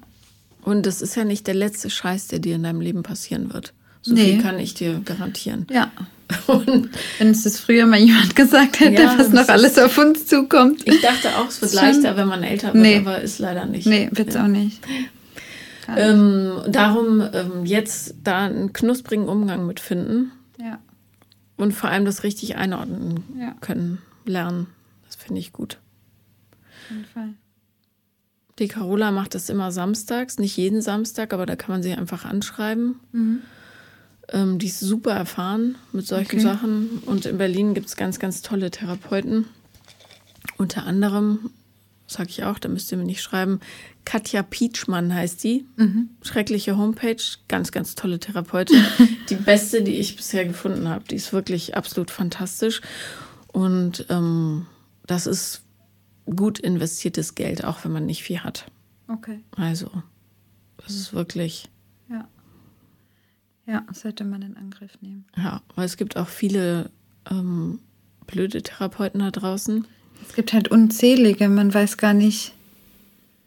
[0.61, 3.73] Und das ist ja nicht der letzte Scheiß, der dir in deinem Leben passieren wird.
[4.01, 4.33] So Nee.
[4.33, 5.65] viel kann ich dir garantieren.
[5.71, 5.91] Ja.
[6.47, 10.25] Und Wenn es das früher mal jemand gesagt hätte, Ja, was noch alles auf uns
[10.25, 10.85] zukommt.
[10.85, 11.81] ich dachte auch, es wird Schon.
[11.81, 12.97] leichter, wenn man älter wird, Nee.
[12.97, 13.87] aber ist leider nicht.
[13.87, 14.81] Nee, wird's auch nicht.
[15.95, 20.79] Ähm, darum ähm, jetzt da einen knusprigen Umgang mit finden Ja.
[21.55, 23.55] und vor allem das richtig einordnen Ja.
[23.61, 24.67] können, lernen.
[25.05, 25.79] Das finde ich gut.
[26.51, 27.29] Auf jeden Fall.
[28.59, 32.25] Die Carola macht das immer samstags, nicht jeden Samstag, aber da kann man sie einfach
[32.25, 32.99] anschreiben.
[34.29, 36.39] Ähm, die ist super erfahren mit solchen Okay.
[36.39, 37.01] Sachen.
[37.05, 39.45] Und in Berlin gibt es ganz, ganz tolle Therapeuten.
[40.57, 41.51] Unter anderem,
[42.07, 43.59] sage ich auch, da müsst ihr mir nicht schreiben,
[44.05, 45.65] Katja Pietschmann heißt die.
[46.21, 48.83] Schreckliche Homepage, ganz, ganz tolle Therapeutin.
[49.29, 51.03] die beste, die ich bisher gefunden habe.
[51.09, 52.81] Die ist wirklich absolut fantastisch.
[53.47, 54.65] Und ähm,
[55.05, 55.61] das ist
[56.25, 58.65] gut investiertes Geld, auch wenn man nicht viel hat.
[59.07, 59.39] Okay.
[59.51, 59.91] Also,
[60.77, 61.69] das ist wirklich.
[63.67, 65.25] Ja, sollte man in Angriff nehmen.
[65.35, 66.89] ja, weil es gibt auch viele
[67.29, 67.79] ähm,
[68.25, 69.85] blöde Therapeuten da draußen.
[70.27, 72.53] Es gibt halt unzählige, man weiß gar nicht.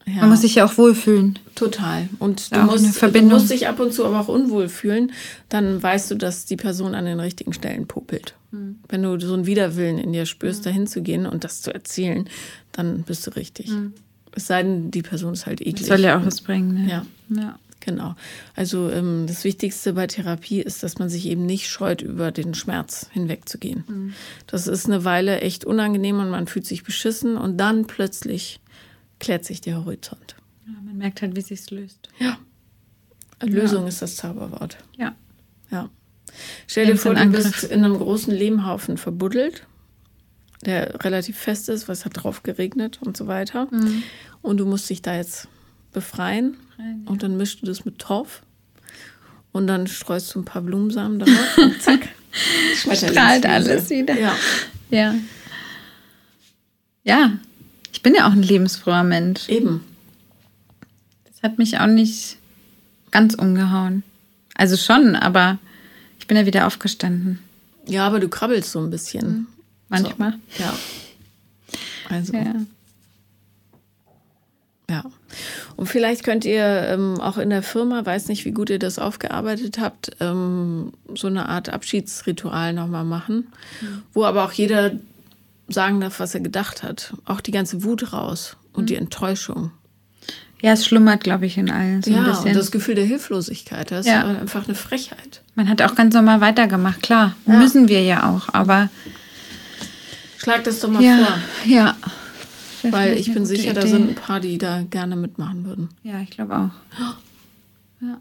[0.06, 1.38] Ja, Man muss sich ja auch wohlfühlen.
[1.54, 2.08] total.
[2.18, 5.12] Und du Ja, musst, du musst dich ab und zu aber auch unwohl fühlen.
[5.48, 8.34] Dann weißt du, dass die Person an den richtigen Stellen popelt.
[8.50, 8.78] Hm.
[8.88, 12.28] Wenn du so einen Widerwillen in dir spürst, dahin zu gehen und das zu erzählen,
[12.72, 13.70] dann bist du richtig.
[14.32, 15.76] Es sei denn, die Person ist halt eklig.
[15.76, 16.74] Das soll ja auch was bringen.
[16.86, 16.90] Ne?
[16.90, 17.06] Ja.
[17.28, 17.58] ja.
[17.80, 18.14] Genau.
[18.54, 22.54] Also ähm, das Wichtigste bei Therapie ist, dass man sich eben nicht scheut, über den
[22.54, 23.84] Schmerz hinwegzugehen.
[23.88, 24.14] Mhm.
[24.46, 28.60] Das ist eine Weile echt unangenehm und man fühlt sich beschissen und dann plötzlich
[29.18, 30.36] klärt sich der Horizont.
[30.66, 32.08] Ja, Man merkt halt, wie sich's löst.
[32.18, 32.38] Ja.
[33.42, 34.76] Lösung ist das Zauberwort.
[34.98, 35.14] Ja.
[35.70, 35.88] Ja.
[36.66, 39.66] Stell dir vor, du bist in einem großen Lehmhaufen verbuddelt,
[40.64, 43.68] der relativ fest ist, weil es hat drauf geregnet und so weiter.
[43.70, 44.02] Mhm.
[44.42, 45.48] Und du musst dich da jetzt
[45.92, 46.52] befreien.
[46.52, 47.10] Befreien, ja.
[47.10, 48.42] Und dann mischst du das mit Torf.
[49.52, 52.08] Und dann streust du ein paar Blumensamen darauf und zack.
[52.74, 54.18] Strahlt alles wieder.
[54.18, 54.36] Ja.
[54.90, 55.14] Ja.
[57.02, 57.32] Ja.
[57.92, 59.48] Ich bin ja auch ein lebensfroher Mensch.
[59.48, 59.84] Eben.
[61.24, 62.36] Das hat mich auch nicht
[63.10, 64.04] ganz umgehauen.
[64.54, 65.58] Also schon, aber
[66.18, 67.40] ich bin ja wieder aufgestanden.
[67.86, 69.48] Ja, aber du krabbelst so ein bisschen.
[69.88, 70.38] Manchmal.
[70.56, 70.62] So.
[70.62, 70.74] Ja.
[72.08, 72.54] Also, ja.
[74.88, 75.04] Ja.
[75.80, 78.98] Und vielleicht könnt ihr ähm, auch in der Firma, weiß nicht, wie gut ihr das
[78.98, 83.50] aufgearbeitet habt, ähm, so eine Art Abschiedsritual nochmal machen,
[83.80, 84.02] mhm.
[84.12, 84.90] wo aber auch jeder
[85.68, 87.14] sagen darf, was er gedacht hat.
[87.24, 88.86] Auch die ganze Wut raus und mhm.
[88.88, 89.70] die Enttäuschung.
[90.60, 92.02] Ja, es schlummert, glaube ich, in allen.
[92.02, 94.20] So ja, und das Gefühl der Hilflosigkeit, das ja.
[94.20, 95.40] ist einfach eine Frechheit.
[95.54, 97.36] Man hat auch ganz normal weitergemacht, klar.
[97.46, 97.54] Ja.
[97.54, 98.90] Müssen wir ja auch, aber.
[100.36, 101.38] Schlag das doch mal ja, vor.
[101.64, 101.96] Ja.
[102.82, 103.80] Weil ich bin sicher, Idee.
[103.80, 105.88] da sind ein paar, die da gerne mitmachen würden.
[106.02, 106.70] Ja, ich glaube auch.
[108.02, 108.18] Ja.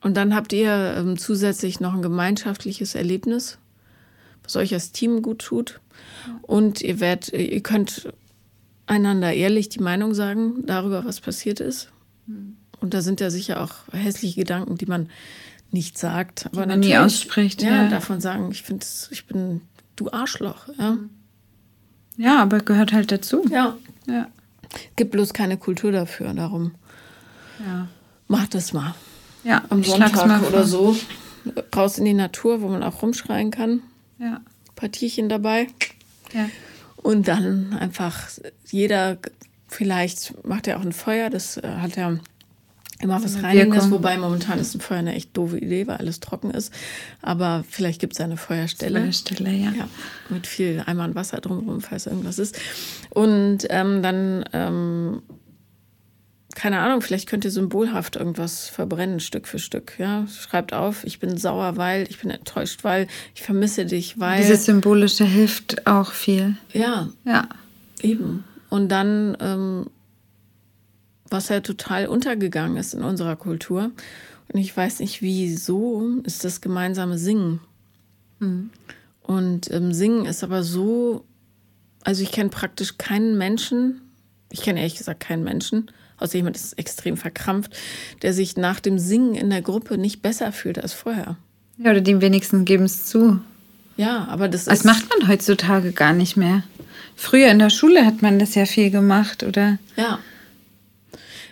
[0.00, 3.58] Und dann habt ihr ähm, zusätzlich noch ein gemeinschaftliches Erlebnis,
[4.42, 5.80] was euch als Team gut tut.
[6.40, 8.08] Und ihr werdet, ihr könnt
[8.86, 11.90] einander ehrlich die Meinung sagen darüber, was passiert ist.
[12.26, 12.56] Hm.
[12.80, 15.10] Und da sind ja sicher auch hässliche Gedanken, die man
[15.70, 17.62] nicht sagt, aber die man nie ausspricht.
[17.62, 17.88] Ja, ja.
[17.88, 19.60] davon sagen, ich finde, ich bin
[19.96, 20.68] du Arschloch.
[20.78, 20.92] Ja.
[20.92, 21.10] Hm.
[22.18, 23.44] Ja, aber gehört halt dazu.
[23.50, 23.76] Ja.
[24.06, 24.26] ja.
[24.96, 26.74] Gibt bloß keine Kultur dafür, darum.
[27.64, 27.88] Ja.
[28.26, 28.94] Macht das mal.
[29.44, 30.96] Ja, am Sonntag oder so.
[31.74, 33.82] Raus in die Natur, wo man auch rumschreien kann.
[34.18, 34.40] Ja.
[34.74, 35.68] Partierchen dabei.
[36.34, 36.50] Ja.
[36.96, 38.28] Und dann einfach
[38.66, 39.16] jeder,
[39.68, 42.18] vielleicht macht er auch ein Feuer, das äh, hat er
[43.00, 46.50] immer was Reinigendes, wobei momentan ist ein Feuer eine echt doofe Idee, weil alles trocken
[46.50, 46.72] ist.
[47.22, 49.00] Aber vielleicht gibt es eine Feuerstelle.
[49.00, 49.70] Feuerstelle, ja.
[49.70, 49.88] ja.
[50.28, 52.58] Mit viel Eimern Wasser drumherum, falls irgendwas ist.
[53.10, 55.22] Und ähm, dann ähm,
[56.58, 59.92] keine Ahnung, vielleicht könnt ihr symbolhaft irgendwas verbrennen, Stück für Stück.
[59.98, 60.26] Ja?
[60.26, 64.42] Schreibt auf, ich bin sauer, weil, ich bin enttäuscht, weil, ich vermisse dich, weil.
[64.42, 66.56] Dieses Symbolische hilft auch viel.
[66.72, 67.10] Ja.
[67.24, 67.48] Ja.
[68.02, 68.42] Eben.
[68.70, 69.86] Und dann, ähm,
[71.30, 73.90] was ja total untergegangen ist in unserer Kultur,
[74.52, 77.60] und ich weiß nicht wieso, ist das gemeinsame Singen.
[78.38, 78.70] Mhm.
[79.22, 81.24] Und ähm, Singen ist aber so,
[82.02, 84.00] also ich kenne praktisch keinen Menschen,
[84.50, 87.76] ich kenne ehrlich gesagt keinen Menschen, außer jemand ist extrem verkrampft,
[88.22, 91.36] der sich nach dem Singen in der Gruppe nicht besser fühlt als vorher.
[91.76, 93.40] Ja, oder dem wenigsten geben es zu.
[93.98, 94.68] Ja, aber das ist.
[94.68, 96.62] Das macht man heutzutage gar nicht mehr.
[97.14, 99.78] Früher in der Schule hat man das ja viel gemacht, oder?
[99.96, 100.20] Ja.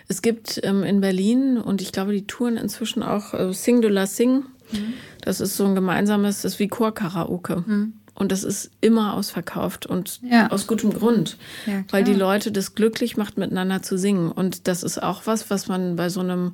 [0.07, 3.91] Es gibt ähm, in Berlin und ich glaube, die touren inzwischen auch äh, Sing de
[3.91, 4.45] la Sing.
[4.71, 4.93] Mhm.
[5.21, 7.63] Das ist so ein gemeinsames, das ist wie Chor-Karaoke.
[7.65, 7.93] Mhm.
[8.13, 10.49] Und das ist immer ausverkauft und ja.
[10.49, 11.37] aus gutem Grund,
[11.67, 14.31] ja, weil die Leute das glücklich macht, miteinander zu singen.
[14.31, 16.53] Und das ist auch was, was man bei so einem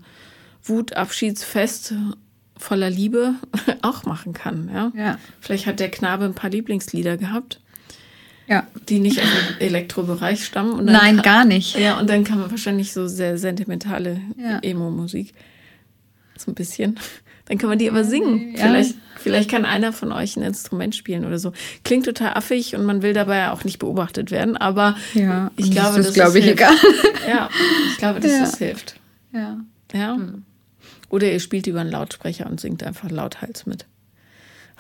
[0.64, 1.94] Wutabschiedsfest
[2.58, 3.36] voller Liebe
[3.82, 4.70] auch machen kann.
[4.74, 4.92] Ja?
[4.94, 5.18] ja?
[5.40, 7.62] Vielleicht hat der Knabe ein paar Lieblingslieder gehabt.
[8.48, 8.68] Ja.
[8.90, 10.86] Die nicht aus dem Elektrobereich stammen.
[10.86, 11.78] Nein, kann, gar nicht.
[11.78, 14.20] Ja, und dann kann man wahrscheinlich so sehr sentimentale
[14.62, 15.34] Emo-Musik.
[16.38, 17.00] So ein bisschen.
[17.46, 18.56] Dann kann man die aber singen.
[18.56, 18.68] Ja.
[18.68, 21.52] Vielleicht, vielleicht kann einer von euch ein Instrument spielen oder so.
[21.84, 25.98] Klingt total affig und man will dabei auch nicht beobachtet werden, aber ja, ich glaube,
[25.98, 26.62] das, das glaube ich hilft.
[26.62, 26.76] egal.
[27.28, 27.50] Ja,
[27.92, 28.40] ich glaube, dass ja.
[28.40, 28.96] das hilft.
[29.34, 29.58] Ja.
[29.94, 30.16] Ja.
[30.16, 30.44] Hm.
[31.10, 33.86] Oder ihr spielt über einen Lautsprecher und singt einfach lauthals mit.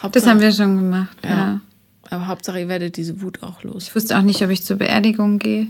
[0.01, 1.61] Hauptsache, das haben wir schon gemacht, ja.
[2.09, 3.87] Aber Hauptsache, ihr werdet diese Wut auch los.
[3.87, 5.67] Ich wusste auch nicht, ob ich zur Beerdigung gehe.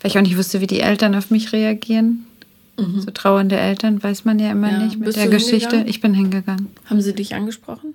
[0.00, 2.26] Weil ich auch nicht wusste, wie die Eltern auf mich reagieren.
[2.78, 3.00] Mhm.
[3.00, 4.78] So trauernde Eltern weiß man ja immer ja.
[4.78, 5.84] nicht mit Bist der Geschichte.
[5.86, 6.68] Ich bin hingegangen.
[6.86, 7.94] Haben sie dich angesprochen?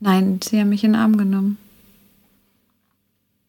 [0.00, 1.56] Nein, sie haben mich in den Arm genommen.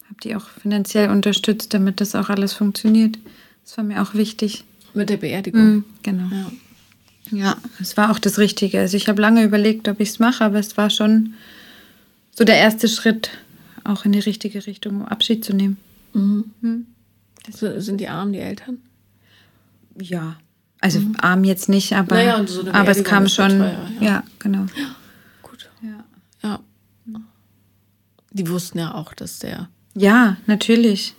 [0.10, 3.20] Hab die auch finanziell unterstützt, damit das auch alles funktioniert.
[3.64, 4.64] Das war mir auch wichtig.
[4.93, 5.62] Mit der Beerdigung?
[5.62, 6.28] Mhm, genau.
[6.32, 7.38] Ja.
[7.38, 8.80] ja, es war auch das Richtige.
[8.80, 11.34] Also ich habe lange überlegt, ob ich es mache, aber es war schon
[12.36, 13.30] so der erste Schritt,
[13.89, 15.77] auch in die richtige Richtung, um Abschied zu nehmen.
[16.13, 16.51] Mhm.
[16.61, 16.87] Mhm.
[17.51, 18.79] Sind die Armen die Eltern?
[19.99, 20.37] Ja,
[20.81, 21.15] also mhm.
[21.19, 23.49] arm jetzt nicht, aber, naja, so aber es kam schon.
[23.49, 24.05] Teuer, ja.
[24.05, 24.23] ja.
[24.39, 24.65] genau.
[24.77, 24.95] Ja,
[25.41, 25.69] gut.
[25.81, 26.05] Ja.
[26.43, 26.59] ja.
[28.31, 29.69] Die wussten ja auch, dass der.
[29.95, 31.15] Ja, natürlich.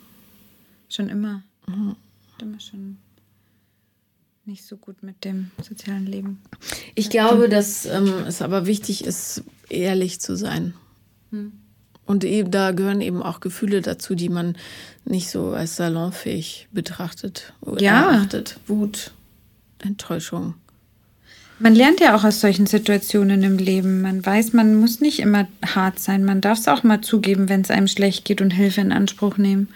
[0.88, 1.42] Schon immer.
[1.66, 1.96] Mhm.
[2.40, 2.96] Immer schon
[4.46, 6.40] nicht so gut mit dem sozialen Leben.
[6.94, 10.74] Ich glaube, dass ähm, es aber wichtig ist, ehrlich zu sein.
[11.30, 11.52] Mhm.
[12.10, 14.56] Und eben, da gehören eben auch Gefühle dazu, die man
[15.04, 18.10] nicht so als salonfähig betrachtet oder ja.
[18.10, 18.58] erachtet.
[18.66, 19.12] Wut,
[19.78, 20.54] Enttäuschung.
[21.60, 24.02] Man lernt ja auch aus solchen Situationen im Leben.
[24.02, 26.24] Man weiß, man muss nicht immer hart sein.
[26.24, 29.36] Man darf es auch mal zugeben, wenn es einem schlecht geht und Hilfe in Anspruch
[29.36, 29.68] nehmen.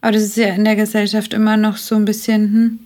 [0.00, 2.78] Aber das ist ja in der Gesellschaft immer noch so ein bisschen, hm,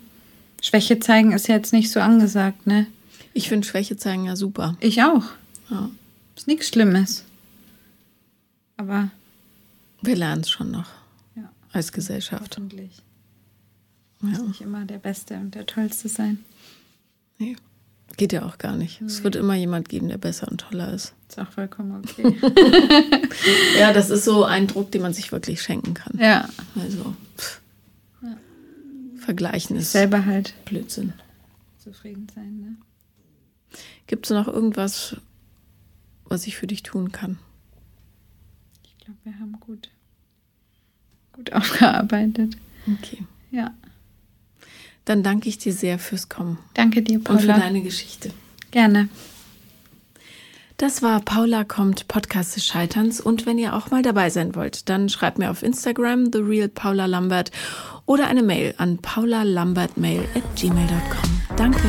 [0.61, 2.89] Schwäche zeigen ist ja jetzt nicht so angesagt, ne?
[3.33, 4.77] Ich finde Schwäche zeigen ja super.
[4.81, 5.23] Ich auch.
[5.71, 5.89] Ja.
[6.35, 7.23] Ist nichts Schlimmes.
[8.79, 9.11] Aber.
[10.01, 10.89] Wir lernen es schon noch.
[11.37, 11.51] Ja.
[11.73, 12.57] Als Gesellschaft.
[12.57, 13.03] Hoffentlich.
[14.23, 14.29] Ja.
[14.29, 16.45] Muss nicht immer der Beste und der Tollste sein.
[17.39, 17.57] Nee,
[18.17, 19.01] geht ja auch gar nicht.
[19.01, 19.07] Nee.
[19.07, 21.15] Es wird immer jemand geben, der besser und toller ist.
[21.29, 22.37] Ist auch vollkommen okay.
[23.79, 26.19] ja, das ist so ein Druck, den man sich wirklich schenken kann.
[26.19, 26.49] Ja.
[26.75, 27.15] Also,
[29.19, 31.13] Vergleichen ist Selber halt Blödsinn.
[31.79, 32.61] zufrieden sein.
[32.61, 32.77] Ne?
[34.07, 35.17] Gibt es noch irgendwas,
[36.25, 37.39] was ich für dich tun kann?
[39.09, 39.89] Glaube, wir haben gut,
[41.33, 42.59] gut aufgearbeitet.
[42.87, 43.25] Okay.
[43.51, 43.73] Ja.
[45.07, 47.59] Dann danke ich dir sehr fürs Kommen Danke dir, und für Paula.
[47.59, 48.33] deine Geschichte.
[48.71, 49.09] Gerne.
[50.77, 54.91] Das war Paula kommt Podcast des Scheiterns und wenn ihr auch mal dabei sein wollt,
[54.91, 57.51] dann schreibt mir auf Instagram the real Paula Lambert
[58.05, 61.57] oder eine Mail an paulalambertmail at gmail.com.
[61.57, 61.89] Danke.